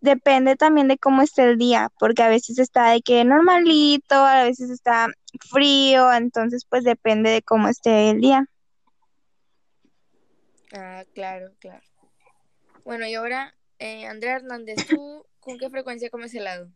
depende 0.00 0.56
también 0.56 0.88
de 0.88 0.98
cómo 0.98 1.22
esté 1.22 1.44
el 1.44 1.58
día, 1.58 1.90
porque 1.98 2.22
a 2.22 2.28
veces 2.28 2.58
está 2.58 2.90
de 2.90 3.02
que 3.02 3.24
normalito, 3.24 4.14
a 4.14 4.44
veces 4.44 4.70
está 4.70 5.08
frío, 5.50 6.12
entonces 6.12 6.64
pues 6.68 6.84
depende 6.84 7.30
de 7.30 7.42
cómo 7.42 7.68
esté 7.68 8.10
el 8.10 8.20
día. 8.20 8.46
Ah, 10.72 11.04
claro, 11.14 11.52
claro. 11.58 11.82
Bueno, 12.84 13.06
y 13.06 13.14
ahora, 13.14 13.54
eh, 13.78 14.06
Andrea 14.06 14.36
Hernández, 14.36 14.78
¿tú 14.88 15.24
con 15.40 15.58
qué 15.58 15.68
frecuencia 15.70 16.10
comes 16.10 16.34
helado? 16.34 16.70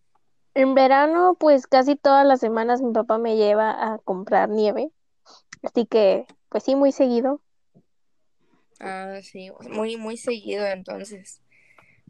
En 0.54 0.74
verano, 0.74 1.36
pues 1.38 1.66
casi 1.66 1.96
todas 1.96 2.24
las 2.26 2.40
semanas 2.40 2.80
mi 2.80 2.92
papá 2.92 3.18
me 3.18 3.36
lleva 3.36 3.70
a 3.70 3.98
comprar 3.98 4.48
nieve. 4.48 4.90
Así 5.62 5.86
que, 5.86 6.26
pues 6.48 6.62
sí, 6.64 6.76
muy 6.76 6.92
seguido. 6.92 7.40
Ah, 8.80 9.20
sí, 9.22 9.50
muy, 9.70 9.96
muy 9.96 10.16
seguido 10.16 10.66
entonces. 10.66 11.40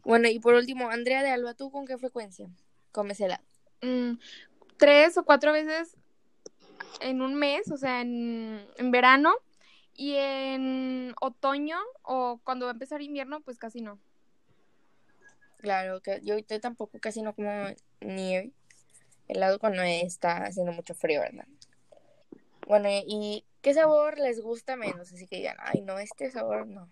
Bueno, 0.05 0.29
y 0.29 0.39
por 0.39 0.53
último, 0.53 0.89
Andrea 0.89 1.23
de 1.23 1.31
Alba, 1.31 1.55
¿tú 1.55 1.71
con 1.71 1.85
qué 1.85 1.97
frecuencia 1.97 2.47
comes 2.91 3.19
helado? 3.19 3.43
Mm, 3.81 4.13
tres 4.77 5.17
o 5.17 5.25
cuatro 5.25 5.51
veces 5.51 5.97
en 7.01 7.21
un 7.21 7.35
mes, 7.35 7.69
o 7.71 7.77
sea, 7.77 8.01
en, 8.01 8.65
en 8.77 8.91
verano. 8.91 9.33
Y 9.97 10.15
en 10.15 11.15
otoño 11.21 11.77
o 12.03 12.39
cuando 12.43 12.65
va 12.65 12.71
a 12.71 12.73
empezar 12.73 13.01
invierno, 13.01 13.39
pues 13.39 13.57
casi 13.57 13.79
no. 13.79 13.97
Claro, 15.57 16.01
que 16.01 16.19
yo, 16.21 16.37
yo 16.37 16.59
tampoco 16.59 16.99
casi 16.99 17.21
no 17.21 17.33
como 17.33 17.49
nieve, 18.01 18.51
helado 19.29 19.57
cuando 19.57 19.81
está 19.83 20.43
haciendo 20.43 20.73
mucho 20.73 20.93
frío, 20.95 21.21
¿verdad? 21.21 21.47
Bueno, 22.67 22.89
¿y 22.91 23.45
qué 23.61 23.73
sabor 23.73 24.19
les 24.19 24.41
gusta 24.41 24.75
menos? 24.75 25.13
Así 25.13 25.27
que 25.27 25.37
digan, 25.37 25.55
ay, 25.59 25.81
no, 25.81 25.97
este 25.97 26.29
sabor 26.29 26.67
no. 26.67 26.89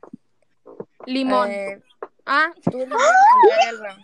Limón. 1.06 1.52
Eh, 1.52 1.82
Ah, 2.26 2.52
tú, 2.64 2.78
limón, 2.78 3.00
Andrea 3.00 3.58
de 3.58 3.70
Alba. 3.70 3.98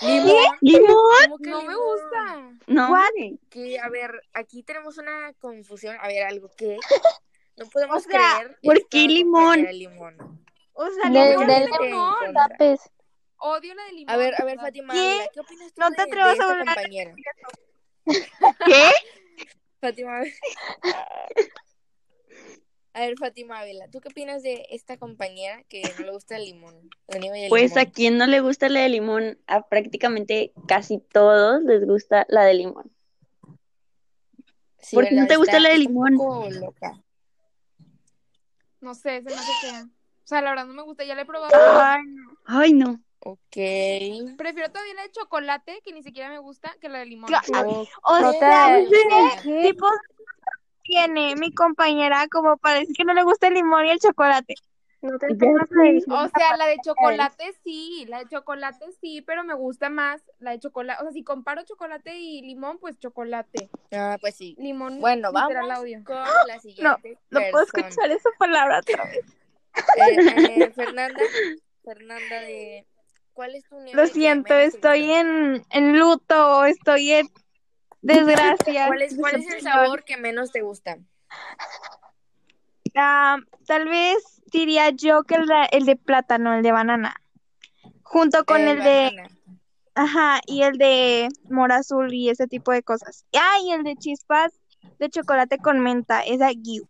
¿Limón? 0.00 0.56
¿Limón? 0.60 0.96
¿Cómo 1.24 1.38
que 1.38 1.50
no 1.50 1.62
me 1.62 1.68
limón? 1.68 1.84
gusta. 1.84 2.50
No. 2.66 2.84
Hombre. 2.92 3.38
Que, 3.50 3.78
a 3.80 3.88
ver, 3.88 4.20
aquí 4.34 4.62
tenemos 4.62 4.98
una 4.98 5.32
confusión. 5.40 5.96
A 6.00 6.06
ver, 6.08 6.24
algo 6.24 6.50
que 6.56 6.76
no 7.56 7.66
podemos 7.72 7.96
O 7.96 8.00
sea, 8.10 8.36
creer. 8.38 8.58
¿por 8.62 8.88
qué 8.88 9.06
limón? 9.08 9.62
de 9.62 9.72
limón. 9.72 10.44
O 10.74 10.88
sea, 10.90 11.10
Del- 11.10 11.30
limón, 11.30 11.50
en 11.50 11.64
limón. 11.64 12.14
Odio 13.40 13.74
la 13.74 13.84
de 13.86 13.92
limón. 13.92 14.14
A 14.14 14.16
ver, 14.16 14.34
a 14.40 14.44
ver. 14.44 14.58
Fátima, 14.58 14.92
¿Qué? 14.94 15.28
¿qué 15.32 15.40
opinas 15.40 15.72
tú 15.72 15.80
No 15.80 15.90
de, 15.90 15.96
te 15.96 16.02
de 16.02 16.08
atrevas 16.08 16.40
a 16.40 16.44
hablar. 16.50 16.64
compañera? 16.66 17.14
¿Qué? 18.66 18.90
Fátima. 19.80 20.20
A 22.98 23.02
ver, 23.02 23.16
Fátima 23.16 23.60
Ávila, 23.60 23.88
¿tú 23.88 24.00
qué 24.00 24.08
opinas 24.08 24.42
de 24.42 24.66
esta 24.70 24.96
compañera 24.96 25.62
que 25.68 25.94
no 26.00 26.04
le 26.04 26.10
gusta 26.10 26.34
el 26.34 26.46
limón? 26.46 26.90
La 27.06 27.20
nieve 27.20 27.42
de 27.42 27.48
Pues 27.48 27.76
a 27.76 27.86
quien 27.86 28.18
no 28.18 28.26
le 28.26 28.40
gusta 28.40 28.68
la 28.68 28.80
de 28.80 28.88
limón, 28.88 29.38
a 29.46 29.68
prácticamente 29.68 30.52
casi 30.66 30.98
todos 30.98 31.62
les 31.62 31.86
gusta 31.86 32.26
la 32.28 32.42
de 32.42 32.54
limón. 32.54 32.90
Sí, 34.80 34.96
¿por 34.96 35.06
qué 35.06 35.14
no 35.14 35.28
te 35.28 35.36
gusta 35.36 35.60
la 35.60 35.68
de 35.68 35.78
limón? 35.78 36.14
loca. 36.60 37.00
No 38.80 38.96
sé, 38.96 39.22
se 39.22 39.30
me 39.30 39.36
hace 39.36 39.52
fea. 39.60 39.84
O 39.84 40.26
sea, 40.26 40.42
la 40.42 40.50
verdad 40.50 40.66
no 40.66 40.74
me 40.74 40.82
gusta, 40.82 41.04
ya 41.04 41.14
la 41.14 41.22
he 41.22 41.26
probado. 41.26 41.54
Ay, 41.56 42.02
no. 42.04 42.36
Ay, 42.46 42.72
no. 42.72 43.00
Ok. 43.20 44.36
Prefiero 44.36 44.72
todavía 44.72 44.94
la 44.94 45.02
de 45.02 45.12
chocolate, 45.12 45.82
que 45.84 45.92
ni 45.92 46.02
siquiera 46.02 46.30
me 46.30 46.40
gusta, 46.40 46.74
que 46.80 46.88
la 46.88 46.98
de 46.98 47.06
limón. 47.06 47.32
O 48.02 48.32
sea, 48.32 48.80
te- 48.80 48.88
¿qué 49.44 49.68
tipo 49.68 49.86
tiene 50.88 51.36
mi 51.36 51.52
compañera 51.52 52.26
como 52.28 52.56
para 52.56 52.80
decir 52.80 52.96
que 52.96 53.04
no 53.04 53.12
le 53.12 53.22
gusta 53.22 53.48
el 53.48 53.54
limón 53.54 53.84
y 53.86 53.90
el 53.90 54.00
chocolate? 54.00 54.54
No 55.00 55.16
te 55.18 55.26
O 55.28 56.28
sea, 56.28 56.56
la 56.56 56.66
de 56.66 56.78
chocolate 56.82 57.54
sí, 57.62 58.04
la 58.08 58.18
de 58.20 58.28
chocolate 58.28 58.86
sí, 59.00 59.22
pero 59.22 59.44
me 59.44 59.54
gusta 59.54 59.90
más 59.90 60.20
la 60.40 60.52
de 60.52 60.58
chocolate. 60.58 61.00
O 61.00 61.04
sea, 61.04 61.12
si 61.12 61.22
comparo 61.22 61.62
chocolate 61.62 62.16
y 62.16 62.42
limón, 62.42 62.78
pues 62.78 62.98
chocolate. 62.98 63.70
Ah, 63.92 64.16
pues 64.20 64.34
sí. 64.34 64.56
Limón, 64.58 65.00
Bueno, 65.00 65.30
vamos 65.30 65.54
con 65.54 65.68
la 66.48 66.58
siguiente 66.58 67.18
No 67.30 67.40
puedo 67.50 67.64
persona. 67.66 67.88
escuchar 67.88 68.10
esa 68.10 68.30
palabra 68.38 68.80
otra 68.80 69.04
vez. 69.04 69.24
Eh, 69.98 70.62
eh, 70.64 70.72
Fernanda, 70.74 71.20
Fernanda 71.84 72.40
de... 72.40 72.86
¿Cuál 73.34 73.54
es 73.54 73.64
tu 73.68 73.76
nieve 73.76 73.92
Lo 73.94 74.08
siento, 74.08 74.52
estoy 74.54 75.12
en, 75.12 75.64
en 75.70 75.96
luto, 75.96 76.64
estoy 76.64 77.12
en 77.12 77.28
desgracia. 78.02 78.86
¿Cuál 78.86 79.02
es, 79.02 79.16
cuál 79.16 79.34
es 79.36 79.54
el 79.54 79.62
sabor 79.62 80.04
que 80.04 80.16
menos 80.16 80.52
te 80.52 80.62
gusta? 80.62 80.98
Ah, 82.94 83.38
tal 83.66 83.88
vez 83.88 84.42
diría 84.46 84.90
yo 84.90 85.22
que 85.24 85.36
el 85.36 85.46
de, 85.46 85.68
el 85.72 85.84
de 85.84 85.96
plátano, 85.96 86.54
el 86.54 86.62
de 86.62 86.72
banana. 86.72 87.20
Junto 88.02 88.44
con 88.44 88.66
el, 88.66 88.82
de, 88.82 89.28
ajá, 89.94 90.40
y 90.46 90.62
el 90.62 90.78
de 90.78 91.28
mora 91.50 91.76
azul 91.76 92.12
y 92.12 92.30
ese 92.30 92.46
tipo 92.46 92.72
de 92.72 92.82
cosas. 92.82 93.26
Ah, 93.34 93.58
y 93.62 93.72
el 93.72 93.82
de 93.84 93.96
chispas 93.96 94.52
de 94.98 95.10
chocolate 95.10 95.58
con 95.58 95.80
menta, 95.80 96.22
es 96.22 96.40
aquí. 96.40 96.80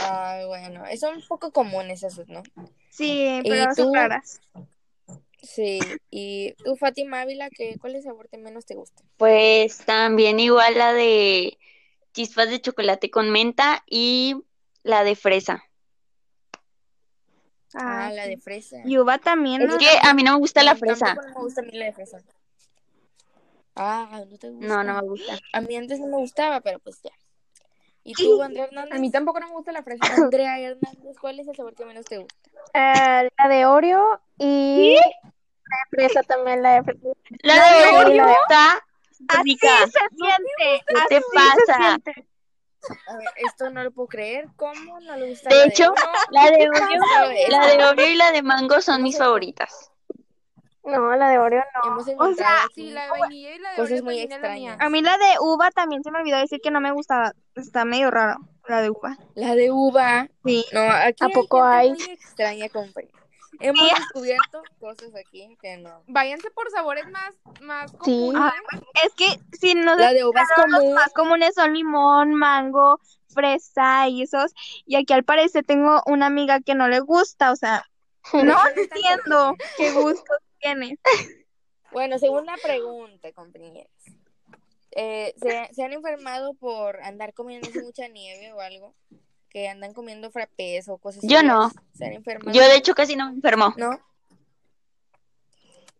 Ah, 0.00 0.40
bueno, 0.46 0.84
son 0.98 1.16
un 1.16 1.26
poco 1.26 1.52
comunes 1.52 2.02
esos, 2.02 2.28
¿no? 2.28 2.42
Sí, 2.88 3.40
¿Y 3.42 3.48
pero 3.48 3.74
son 3.74 3.94
raras. 3.94 4.40
Sí, 5.44 5.78
y 6.10 6.52
tú, 6.64 6.76
Fátima 6.76 7.20
Ávila, 7.20 7.50
¿qué, 7.50 7.76
¿cuál 7.80 7.94
es 7.94 8.04
el 8.04 8.10
sabor 8.10 8.28
que 8.28 8.38
menos 8.38 8.64
te 8.64 8.74
gusta? 8.74 9.02
Pues 9.16 9.78
también 9.84 10.40
igual 10.40 10.76
la 10.78 10.92
de 10.92 11.58
chispas 12.12 12.48
de 12.48 12.60
chocolate 12.60 13.10
con 13.10 13.30
menta 13.30 13.82
y 13.86 14.36
la 14.82 15.04
de 15.04 15.16
fresa. 15.16 15.64
Ah, 17.74 18.06
Ah, 18.06 18.10
la 18.12 18.26
de 18.26 18.38
fresa. 18.38 18.78
Y 18.84 18.98
uva 18.98 19.18
también, 19.18 19.62
Es 19.62 19.68
¿no? 19.68 19.78
que 19.78 19.88
a 20.02 20.14
mí 20.14 20.22
no 20.22 20.32
me 20.32 20.38
gusta 20.38 20.62
la 20.62 20.76
fresa. 20.76 21.14
No 21.14 21.22
me 21.22 21.34
gusta 21.34 21.60
a 21.60 21.64
mí 21.64 21.72
la 21.72 21.86
de 21.86 21.92
fresa. 21.92 22.22
Ah, 23.74 24.24
¿no 24.30 24.38
te 24.38 24.50
gusta? 24.50 24.66
No, 24.66 24.84
no 24.84 24.94
me 24.94 25.08
gusta. 25.08 25.38
A 25.52 25.60
mí 25.60 25.76
antes 25.76 25.98
no 25.98 26.06
me 26.06 26.16
gustaba, 26.18 26.60
pero 26.60 26.78
pues 26.78 27.02
ya. 27.02 27.10
¿Y 28.04 28.12
tú, 28.14 28.40
Andrea 28.42 28.64
Hernández? 28.64 28.92
A 28.92 28.98
mí 28.98 29.10
tampoco 29.10 29.40
no 29.40 29.48
me 29.48 29.54
gusta 29.54 29.72
la 29.72 29.82
fresa. 29.82 30.04
Andrea 30.14 30.60
Hernández, 30.60 31.16
¿cuál 31.20 31.40
es 31.40 31.48
el 31.48 31.56
sabor 31.56 31.74
que 31.74 31.84
menos 31.84 32.04
te 32.04 32.18
gusta? 32.18 32.50
Eh, 32.74 33.28
la 33.38 33.48
de 33.48 33.66
Oreo 33.66 34.20
y 34.38 34.96
de 35.74 35.96
fresa 35.96 36.22
también, 36.22 36.62
la 36.62 36.74
de 36.74 36.82
fresa. 36.84 37.08
La 37.42 37.56
¿La 37.56 37.72
de 37.72 37.78
de 37.84 37.98
Oreo 37.98 38.28
está 38.28 38.84
Así 39.28 39.42
rica. 39.44 39.68
se 39.86 40.00
siente. 40.16 40.84
¿Qué 40.86 40.94
te 41.08 41.16
así 41.16 41.24
pasa? 41.34 41.98
A 43.08 43.16
ver, 43.16 43.28
esto 43.36 43.70
no 43.70 43.82
lo 43.82 43.90
puedo 43.92 44.08
creer. 44.08 44.46
¿Cómo 44.56 45.00
no 45.00 45.16
le 45.16 45.30
gusta 45.30 45.48
De 45.48 45.56
la 45.56 45.64
hecho, 45.64 45.90
Oreo? 45.90 46.04
la 46.30 46.44
de 46.50 46.68
Oreo, 46.68 47.48
la 47.48 47.66
de 47.68 47.84
Oreo 47.84 48.08
y 48.10 48.14
la 48.16 48.30
de 48.32 48.42
mango 48.42 48.80
son 48.82 49.02
mis 49.02 49.16
favoritas. 49.16 49.90
No, 50.84 51.16
la 51.16 51.30
de 51.30 51.38
Oreo 51.38 51.62
no. 51.82 51.92
Hemos 51.92 52.08
encontrado 52.08 52.66
aquí 52.66 52.88
Sí, 52.88 52.90
la 52.90 53.04
de 53.04 53.10
vainilla 53.10 53.54
y 53.54 53.58
la 53.58 53.70
de 53.70 53.76
cosas 53.76 53.90
Oreo 53.92 54.04
muy 54.04 54.18
extrañas. 54.20 54.76
A 54.80 54.90
mí 54.90 55.00
la 55.00 55.16
de 55.16 55.38
uva 55.40 55.70
también 55.70 56.02
se 56.02 56.10
me 56.10 56.18
olvidó 56.18 56.36
decir 56.38 56.60
que 56.62 56.70
no 56.70 56.82
me 56.82 56.92
gustaba. 56.92 57.32
Está 57.54 57.86
medio 57.86 58.10
raro, 58.10 58.36
la 58.68 58.82
de 58.82 58.90
uva. 58.90 59.16
La 59.34 59.54
de 59.54 59.70
uva. 59.70 60.28
Sí. 60.44 60.66
No, 60.72 60.82
aquí 60.82 61.24
¿A 61.24 61.28
poco 61.30 61.62
hay 61.64 61.88
hay? 61.88 61.94
muy 61.94 62.10
extraña, 62.12 62.68
compa. 62.68 63.00
Hemos 63.60 63.88
descubierto 63.90 64.62
cosas 64.78 65.10
aquí 65.14 65.56
que 65.60 65.76
no. 65.76 66.02
Váyanse 66.06 66.50
por 66.50 66.70
sabores 66.70 67.06
más, 67.10 67.34
más 67.60 67.90
Sí. 68.04 68.30
comunes. 68.32 68.52
Es 69.04 69.14
que 69.14 69.26
si 69.56 69.74
no 69.74 69.94
La 69.96 70.12
de 70.12 70.24
uva 70.24 70.40
es 70.42 70.48
los 70.56 70.64
común. 70.76 70.94
más 70.94 71.12
comunes 71.12 71.54
son 71.54 71.74
limón, 71.74 72.34
mango, 72.34 73.00
fresa 73.28 74.08
y 74.08 74.22
esos. 74.22 74.52
Y 74.86 74.96
aquí 74.96 75.12
al 75.12 75.24
parecer 75.24 75.64
tengo 75.64 76.02
una 76.06 76.26
amiga 76.26 76.60
que 76.60 76.74
no 76.74 76.88
le 76.88 77.00
gusta, 77.00 77.52
o 77.52 77.56
sea, 77.56 77.84
no 78.32 78.58
entiendo 78.76 79.54
qué 79.76 79.92
gustos 79.92 80.38
tiene. 80.60 80.98
Bueno, 81.92 82.18
segunda 82.18 82.54
pregunta, 82.62 83.32
compañeros. 83.32 83.90
Eh, 84.96 85.34
¿se, 85.42 85.74
se 85.74 85.82
han 85.82 85.92
enfermado 85.92 86.54
por 86.54 87.00
andar 87.02 87.34
comiendo 87.34 87.68
mucha 87.82 88.06
nieve 88.08 88.52
o 88.52 88.60
algo? 88.60 88.94
Que 89.54 89.68
andan 89.68 89.94
comiendo 89.94 90.32
frappés 90.32 90.88
o 90.88 90.98
cosas 90.98 91.22
Yo 91.22 91.38
así. 91.38 91.46
no. 91.46 91.70
Yo 92.52 92.60
de 92.62 92.74
hecho 92.76 92.92
casi 92.94 93.14
no 93.14 93.28
me 93.28 93.34
enfermo. 93.36 93.72
¿No? 93.76 94.00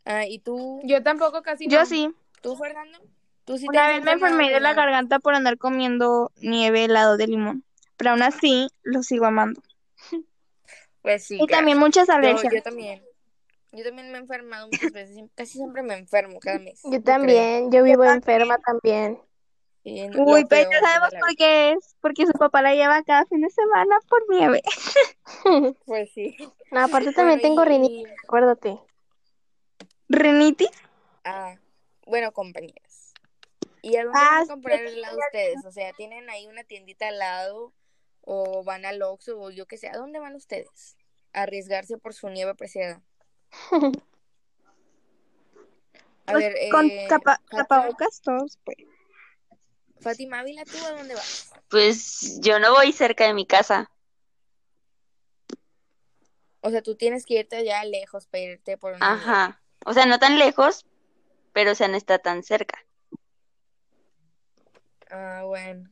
Ah, 0.05 0.27
¿y 0.27 0.41
tú, 0.41 0.81
Yo 0.85 1.03
tampoco 1.05 1.41
casi 1.43 1.69
Yo 1.69 1.79
no. 1.79 1.87
sí. 1.87 2.11
tú, 2.43 2.57
Fernando? 2.57 2.99
¿Tú 3.45 3.57
sí 3.57 3.69
Una 3.69 3.87
vez 3.87 4.03
me 4.03 4.11
enfermé 4.13 4.51
de 4.51 4.59
la 4.59 4.75
garganta 4.75 5.21
por 5.21 5.35
andar 5.37 5.57
comiendo 5.57 6.33
nieve 6.43 6.85
helado 6.85 7.17
de 7.17 7.29
limón. 7.29 7.65
Pero 7.97 8.11
aún 8.11 8.23
así 8.23 8.69
lo 8.83 9.03
sigo 9.05 9.25
amando. 9.25 9.63
Pues 11.01 11.25
sí, 11.25 11.35
Y 11.35 11.47
claro. 11.47 11.61
también 11.61 11.79
muchas 11.79 12.09
alergias. 12.09 12.53
yo 12.53 12.63
también. 12.63 13.05
Yo 13.71 13.85
también 13.85 14.11
me 14.11 14.19
he 14.19 14.21
enfermado 14.21 14.67
muchas 14.67 14.91
veces. 14.93 15.17
Casi 15.37 15.59
siempre 15.59 15.83
me 15.83 15.95
enfermo 15.95 16.41
cada 16.41 16.59
mes. 16.59 16.81
Yo 16.83 16.91
creo. 16.91 17.03
también, 17.03 17.71
yo 17.71 17.85
vivo 17.85 18.03
enferma 18.05 18.59
también. 18.59 19.21
Uy, 19.85 20.45
pero 20.49 20.71
ya 20.71 20.81
sabemos 20.81 21.11
por 21.21 21.37
qué 21.37 21.73
es. 21.73 21.95
Porque 22.01 22.27
su 22.27 22.33
papá 22.33 22.63
la 22.63 22.75
lleva 22.75 23.03
cada 23.03 23.27
fin 23.27 23.41
de 23.43 23.51
semana 23.51 23.97
por 24.09 24.25
nieve. 24.31 24.63
Pues 25.85 26.11
sí. 26.13 26.37
No, 26.71 26.81
aparte 26.81 27.13
también 27.13 27.41
tengo 27.41 27.65
rinitis, 27.65 28.09
acuérdate. 28.25 28.79
¿Rinitis? 30.09 30.71
Ah, 31.25 31.57
bueno, 32.07 32.33
compañeras. 32.33 33.13
¿Y 33.83 33.97
a 33.97 34.05
dónde 34.05 34.19
Ah, 34.19 34.29
van 34.31 34.43
a 34.43 34.43
sí, 34.45 34.51
comprar 34.51 34.81
el 34.81 34.99
helado 34.99 35.19
ustedes? 35.19 35.65
O 35.65 35.71
sea, 35.73 35.93
¿tienen 35.93 36.31
ahí 36.31 36.47
una 36.47 36.65
tiendita 36.65 37.09
al 37.09 37.19
lado? 37.19 37.73
¿O 38.23 38.65
van 38.65 38.85
al 38.87 39.03
Oxxo? 39.03 39.39
O 39.39 39.51
yo 39.51 39.67
qué 39.67 39.77
sé. 39.77 39.89
¿A 39.89 39.97
dónde 39.97 40.19
van 40.19 40.35
ustedes? 40.35 40.97
A 41.33 41.43
arriesgarse 41.43 41.99
por 41.99 42.15
su 42.15 42.29
nieve 42.31 42.51
apreciada. 42.53 43.03
A 46.27 46.33
Pues, 46.33 46.45
ver, 46.45 46.71
con 46.71 46.87
eh, 46.87 47.07
Fátima, 47.09 47.39
tapabocas 47.51 48.21
todos, 48.23 48.59
pues. 48.65 48.79
Fátima 50.05 50.41
Ávila, 50.41 50.65
¿tú 50.65 50.77
a 50.85 50.91
dónde 50.91 51.15
vas? 51.15 51.51
Pues 51.71 52.39
yo 52.43 52.59
no 52.59 52.73
voy 52.73 52.93
cerca 52.93 53.27
de 53.27 53.33
mi 53.33 53.47
casa. 53.47 53.91
O 56.61 56.71
sea, 56.71 56.83
tú 56.83 56.95
tienes 56.95 57.25
que 57.25 57.41
irte 57.41 57.57
allá 57.57 57.83
lejos 57.85 58.27
para 58.27 58.43
irte 58.43 58.77
por 58.77 58.93
una 58.93 59.17
nieve. 59.17 59.23
Ajá. 59.23 59.63
O 59.87 59.95
sea, 59.95 60.05
no 60.05 60.19
tan 60.19 60.39
lejos, 60.39 60.85
pero 61.55 61.73
o 61.73 61.75
sea, 61.75 61.89
no 61.89 61.97
está 61.97 62.19
tan 62.19 62.43
cerca. 62.43 62.85
Ah, 65.11 65.43
bueno. 65.47 65.89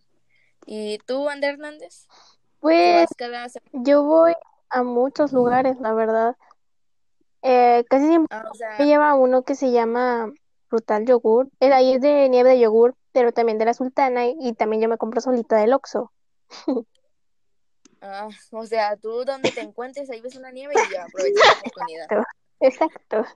¿Y 0.67 0.99
tú, 0.99 1.29
André 1.31 1.51
Hernández? 1.51 2.07
¿Tú 2.07 2.19
Pues 2.61 3.09
cada 3.17 3.47
yo 3.73 4.03
voy 4.03 4.35
a 4.69 4.83
muchos 4.83 5.33
lugares, 5.33 5.79
la 5.81 5.95
verdad. 5.95 6.37
Eh, 7.41 7.85
casi 7.89 8.09
siempre 8.09 8.37
Ah, 8.37 8.45
o 8.51 8.55
sea, 8.55 8.77
me 8.79 8.87
lleva 8.87 9.15
uno 9.15 9.43
que 9.43 9.55
se 9.55 9.73
llama 9.73 10.33
Frutal 10.73 11.05
Yogur. 11.05 11.51
El 11.61 11.75
ahí 11.75 11.93
es 11.93 12.01
de 12.01 12.31
nieve 12.31 12.49
de 12.49 12.61
yogur, 12.61 12.97
pero 13.13 13.31
también 13.31 13.59
de 13.59 13.67
la 13.67 13.75
Sultana 13.75 14.25
y, 14.25 14.55
también 14.55 14.81
yo 14.81 14.89
me 14.89 14.97
compro 14.97 15.21
solita 15.21 15.57
del 15.59 15.75
Oxxo. 15.75 16.11
ah, 18.01 18.31
o 18.53 18.65
sea, 18.65 18.97
tú 18.97 19.27
donde 19.27 19.53
te 19.53 19.61
encuentres, 19.61 20.09
ahí 20.09 20.23
ves 20.23 20.35
una 20.35 20.51
nieve 20.51 20.73
y 20.75 20.95
ya 20.95 21.05
aprovechas 21.05 21.45
la 21.45 21.61
oportunidad. 21.61 22.09
Exacto. 22.61 23.27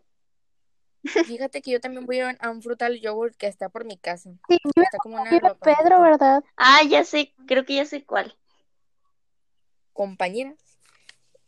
Fíjate 1.27 1.61
que 1.61 1.73
yo 1.73 1.79
también 1.79 2.07
voy 2.07 2.21
a 2.21 2.31
un- 2.31 2.39
a 2.41 2.49
un 2.51 2.63
frutal 2.63 2.99
yogurt 2.99 3.37
que 3.37 3.49
está 3.49 3.69
por 3.69 3.85
mi 3.85 3.99
casa. 3.99 4.31
Sí, 4.49 4.59
Está 4.75 4.97
como 4.97 5.21
una. 5.21 5.39
Pedro, 5.57 6.01
¿verdad? 6.01 6.43
Ah, 6.57 6.81
ya 6.89 7.05
sé, 7.05 7.35
creo 7.47 7.67
que 7.67 7.75
ya 7.75 7.85
sé 7.85 8.03
cuál. 8.07 8.35
compañeras. 9.93 10.57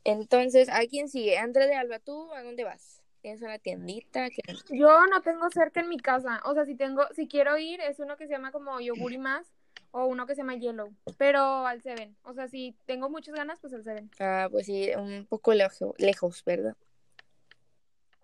Entonces, 0.04 0.68
¿a 0.68 0.80
quién 0.86 1.08
sigue? 1.08 1.38
André 1.38 1.66
de 1.66 1.76
Alba, 1.76 1.98
¿tú 1.98 2.30
a 2.34 2.42
dónde 2.42 2.64
vas? 2.64 2.97
¿Tienes 3.28 3.42
una 3.42 3.58
tiendita? 3.58 4.26
Yo 4.70 5.06
no 5.06 5.20
tengo 5.20 5.50
cerca 5.50 5.80
en 5.80 5.90
mi 5.90 5.98
casa. 5.98 6.40
O 6.46 6.54
sea, 6.54 6.64
si 6.64 6.74
tengo, 6.76 7.06
si 7.14 7.28
quiero 7.28 7.58
ir, 7.58 7.78
es 7.82 8.00
uno 8.00 8.16
que 8.16 8.26
se 8.26 8.32
llama 8.32 8.52
como 8.52 8.80
yogur 8.80 9.12
y 9.12 9.18
más, 9.18 9.52
o 9.90 10.06
uno 10.06 10.26
que 10.26 10.34
se 10.34 10.40
llama 10.40 10.54
yellow, 10.54 10.94
pero 11.18 11.66
al 11.66 11.82
Seven. 11.82 12.16
O 12.22 12.32
sea, 12.32 12.48
si 12.48 12.74
tengo 12.86 13.10
muchas 13.10 13.34
ganas, 13.34 13.60
pues 13.60 13.74
al 13.74 13.84
Seven. 13.84 14.10
Ah, 14.18 14.48
pues 14.50 14.64
sí, 14.64 14.88
un 14.96 15.26
poco 15.26 15.52
lejo- 15.52 15.94
lejos, 15.98 16.42
¿verdad? 16.46 16.74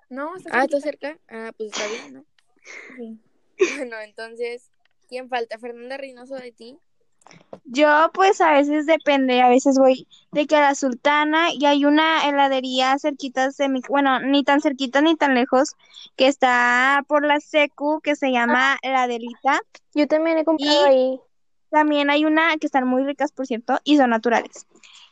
No, 0.09 0.37
está 0.37 0.49
Ah, 0.55 0.69
¿tú 0.69 0.81
cerca? 0.81 1.19
Ah, 1.29 1.53
pues 1.55 1.73
está 1.73 1.87
bien, 1.87 2.15
¿no? 2.15 2.25
Sí. 2.97 3.19
Bueno, 3.77 4.01
entonces, 4.01 4.71
¿quién 5.11 5.29
falta? 5.29 5.59
Fernanda 5.59 5.99
Reynoso 5.99 6.35
de 6.37 6.51
ti. 6.51 6.79
Yo 7.65 8.11
pues 8.13 8.41
a 8.41 8.53
veces 8.53 8.87
depende, 8.87 9.41
a 9.41 9.49
veces 9.49 9.79
voy 9.79 10.07
de 10.33 10.47
que 10.47 10.57
a 10.57 10.61
la 10.61 10.75
Sultana 10.75 11.53
y 11.53 11.65
hay 11.65 11.85
una 11.85 12.29
heladería 12.29 12.99
cerquita 12.99 13.49
de 13.51 13.69
mi, 13.69 13.81
bueno, 13.89 14.21
ni 14.21 14.45
tan 14.45 14.61
cerquita 14.61 15.01
ni 15.01 15.17
tan 15.17 15.35
lejos, 15.35 15.75
que 16.17 16.27
está 16.27 17.03
por 17.09 17.25
la 17.25 17.41
Secu, 17.41 18.01
que 18.03 18.17
se 18.17 18.31
llama 18.33 18.79
La 18.83 19.07
Delita. 19.07 19.61
Yo 19.95 20.07
también 20.07 20.39
he 20.39 20.45
comprado 20.45 20.87
Y- 20.87 20.89
ahí. 20.89 21.21
También 21.71 22.09
hay 22.09 22.25
una 22.25 22.57
que 22.59 22.67
están 22.67 22.87
muy 22.87 23.03
ricas, 23.03 23.33
por 23.33 23.47
cierto, 23.49 23.81
y 23.83 23.97
son 23.97 24.11
naturales. 24.11 24.67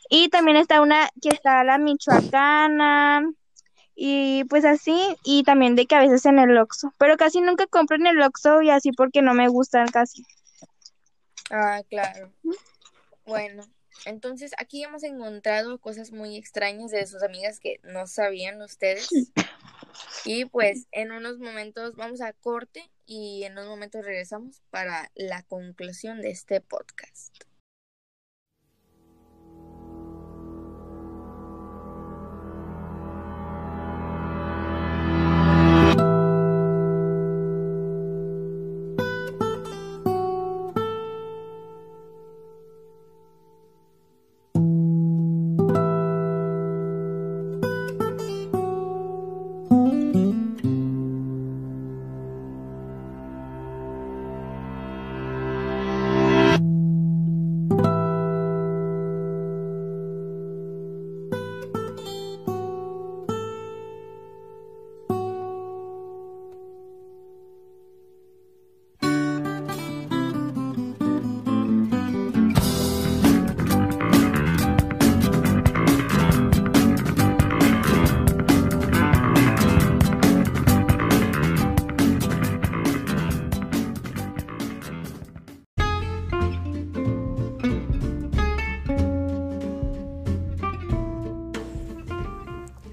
Y 0.09 0.29
también 0.29 0.57
está 0.57 0.81
una 0.81 1.09
que 1.21 1.31
está 1.31 1.65
la 1.65 1.77
Michoacana, 1.79 3.29
y 3.97 4.45
pues 4.45 4.65
así, 4.65 4.97
y 5.25 5.43
también 5.43 5.75
de 5.75 5.87
que 5.87 5.95
a 5.95 6.01
veces 6.01 6.25
en 6.27 6.39
el 6.39 6.57
Oxxo, 6.57 6.93
pero 6.99 7.17
casi 7.17 7.41
nunca 7.41 7.67
compro 7.67 7.97
en 7.97 8.07
el 8.07 8.23
Oxxo 8.23 8.63
y 8.63 8.71
así 8.71 8.93
porque 8.93 9.23
no 9.23 9.35
me 9.35 9.49
gustan 9.49 9.89
casi. 9.89 10.25
Ah, 11.53 11.83
claro. 11.89 12.33
Bueno, 13.27 13.63
entonces 14.07 14.53
aquí 14.57 14.83
hemos 14.83 15.05
encontrado 15.05 15.79
cosas 15.79 16.11
muy 16.11 16.37
extrañas 16.37 16.91
de 16.91 17.07
sus 17.07 17.23
amigas 17.23 17.61
que 17.61 17.79
no 17.85 18.07
sabían 18.07 18.61
ustedes. 18.63 19.11
Y 20.25 20.47
pues 20.47 20.87
en 20.93 21.13
unos 21.13 21.39
momentos 21.39 21.95
vamos 21.95 22.23
a 22.23 22.33
corte 22.33 22.91
y 23.05 23.45
en 23.45 23.53
unos 23.53 23.67
momentos 23.67 24.05
regresamos 24.05 24.63
para 24.71 25.11
la 25.15 25.43
conclusión 25.43 26.23
de 26.23 26.31
este 26.31 26.63
podcast. 26.63 27.52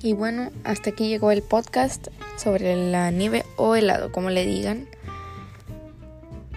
Y 0.09 0.13
bueno, 0.13 0.49
hasta 0.63 0.89
aquí 0.89 1.07
llegó 1.07 1.29
el 1.29 1.43
podcast 1.43 2.07
sobre 2.35 2.75
la 2.89 3.11
nieve 3.11 3.45
o 3.57 3.75
helado, 3.75 4.11
como 4.11 4.31
le 4.31 4.43
digan. 4.43 4.87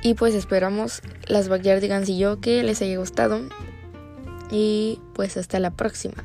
Y 0.00 0.14
pues 0.14 0.34
esperamos 0.34 1.02
las 1.26 1.50
Backyardigans 1.50 2.08
y 2.08 2.16
yo 2.16 2.40
que 2.40 2.62
les 2.62 2.80
haya 2.80 2.96
gustado. 2.96 3.42
Y 4.50 5.00
pues 5.12 5.36
hasta 5.36 5.60
la 5.60 5.70
próxima. 5.70 6.24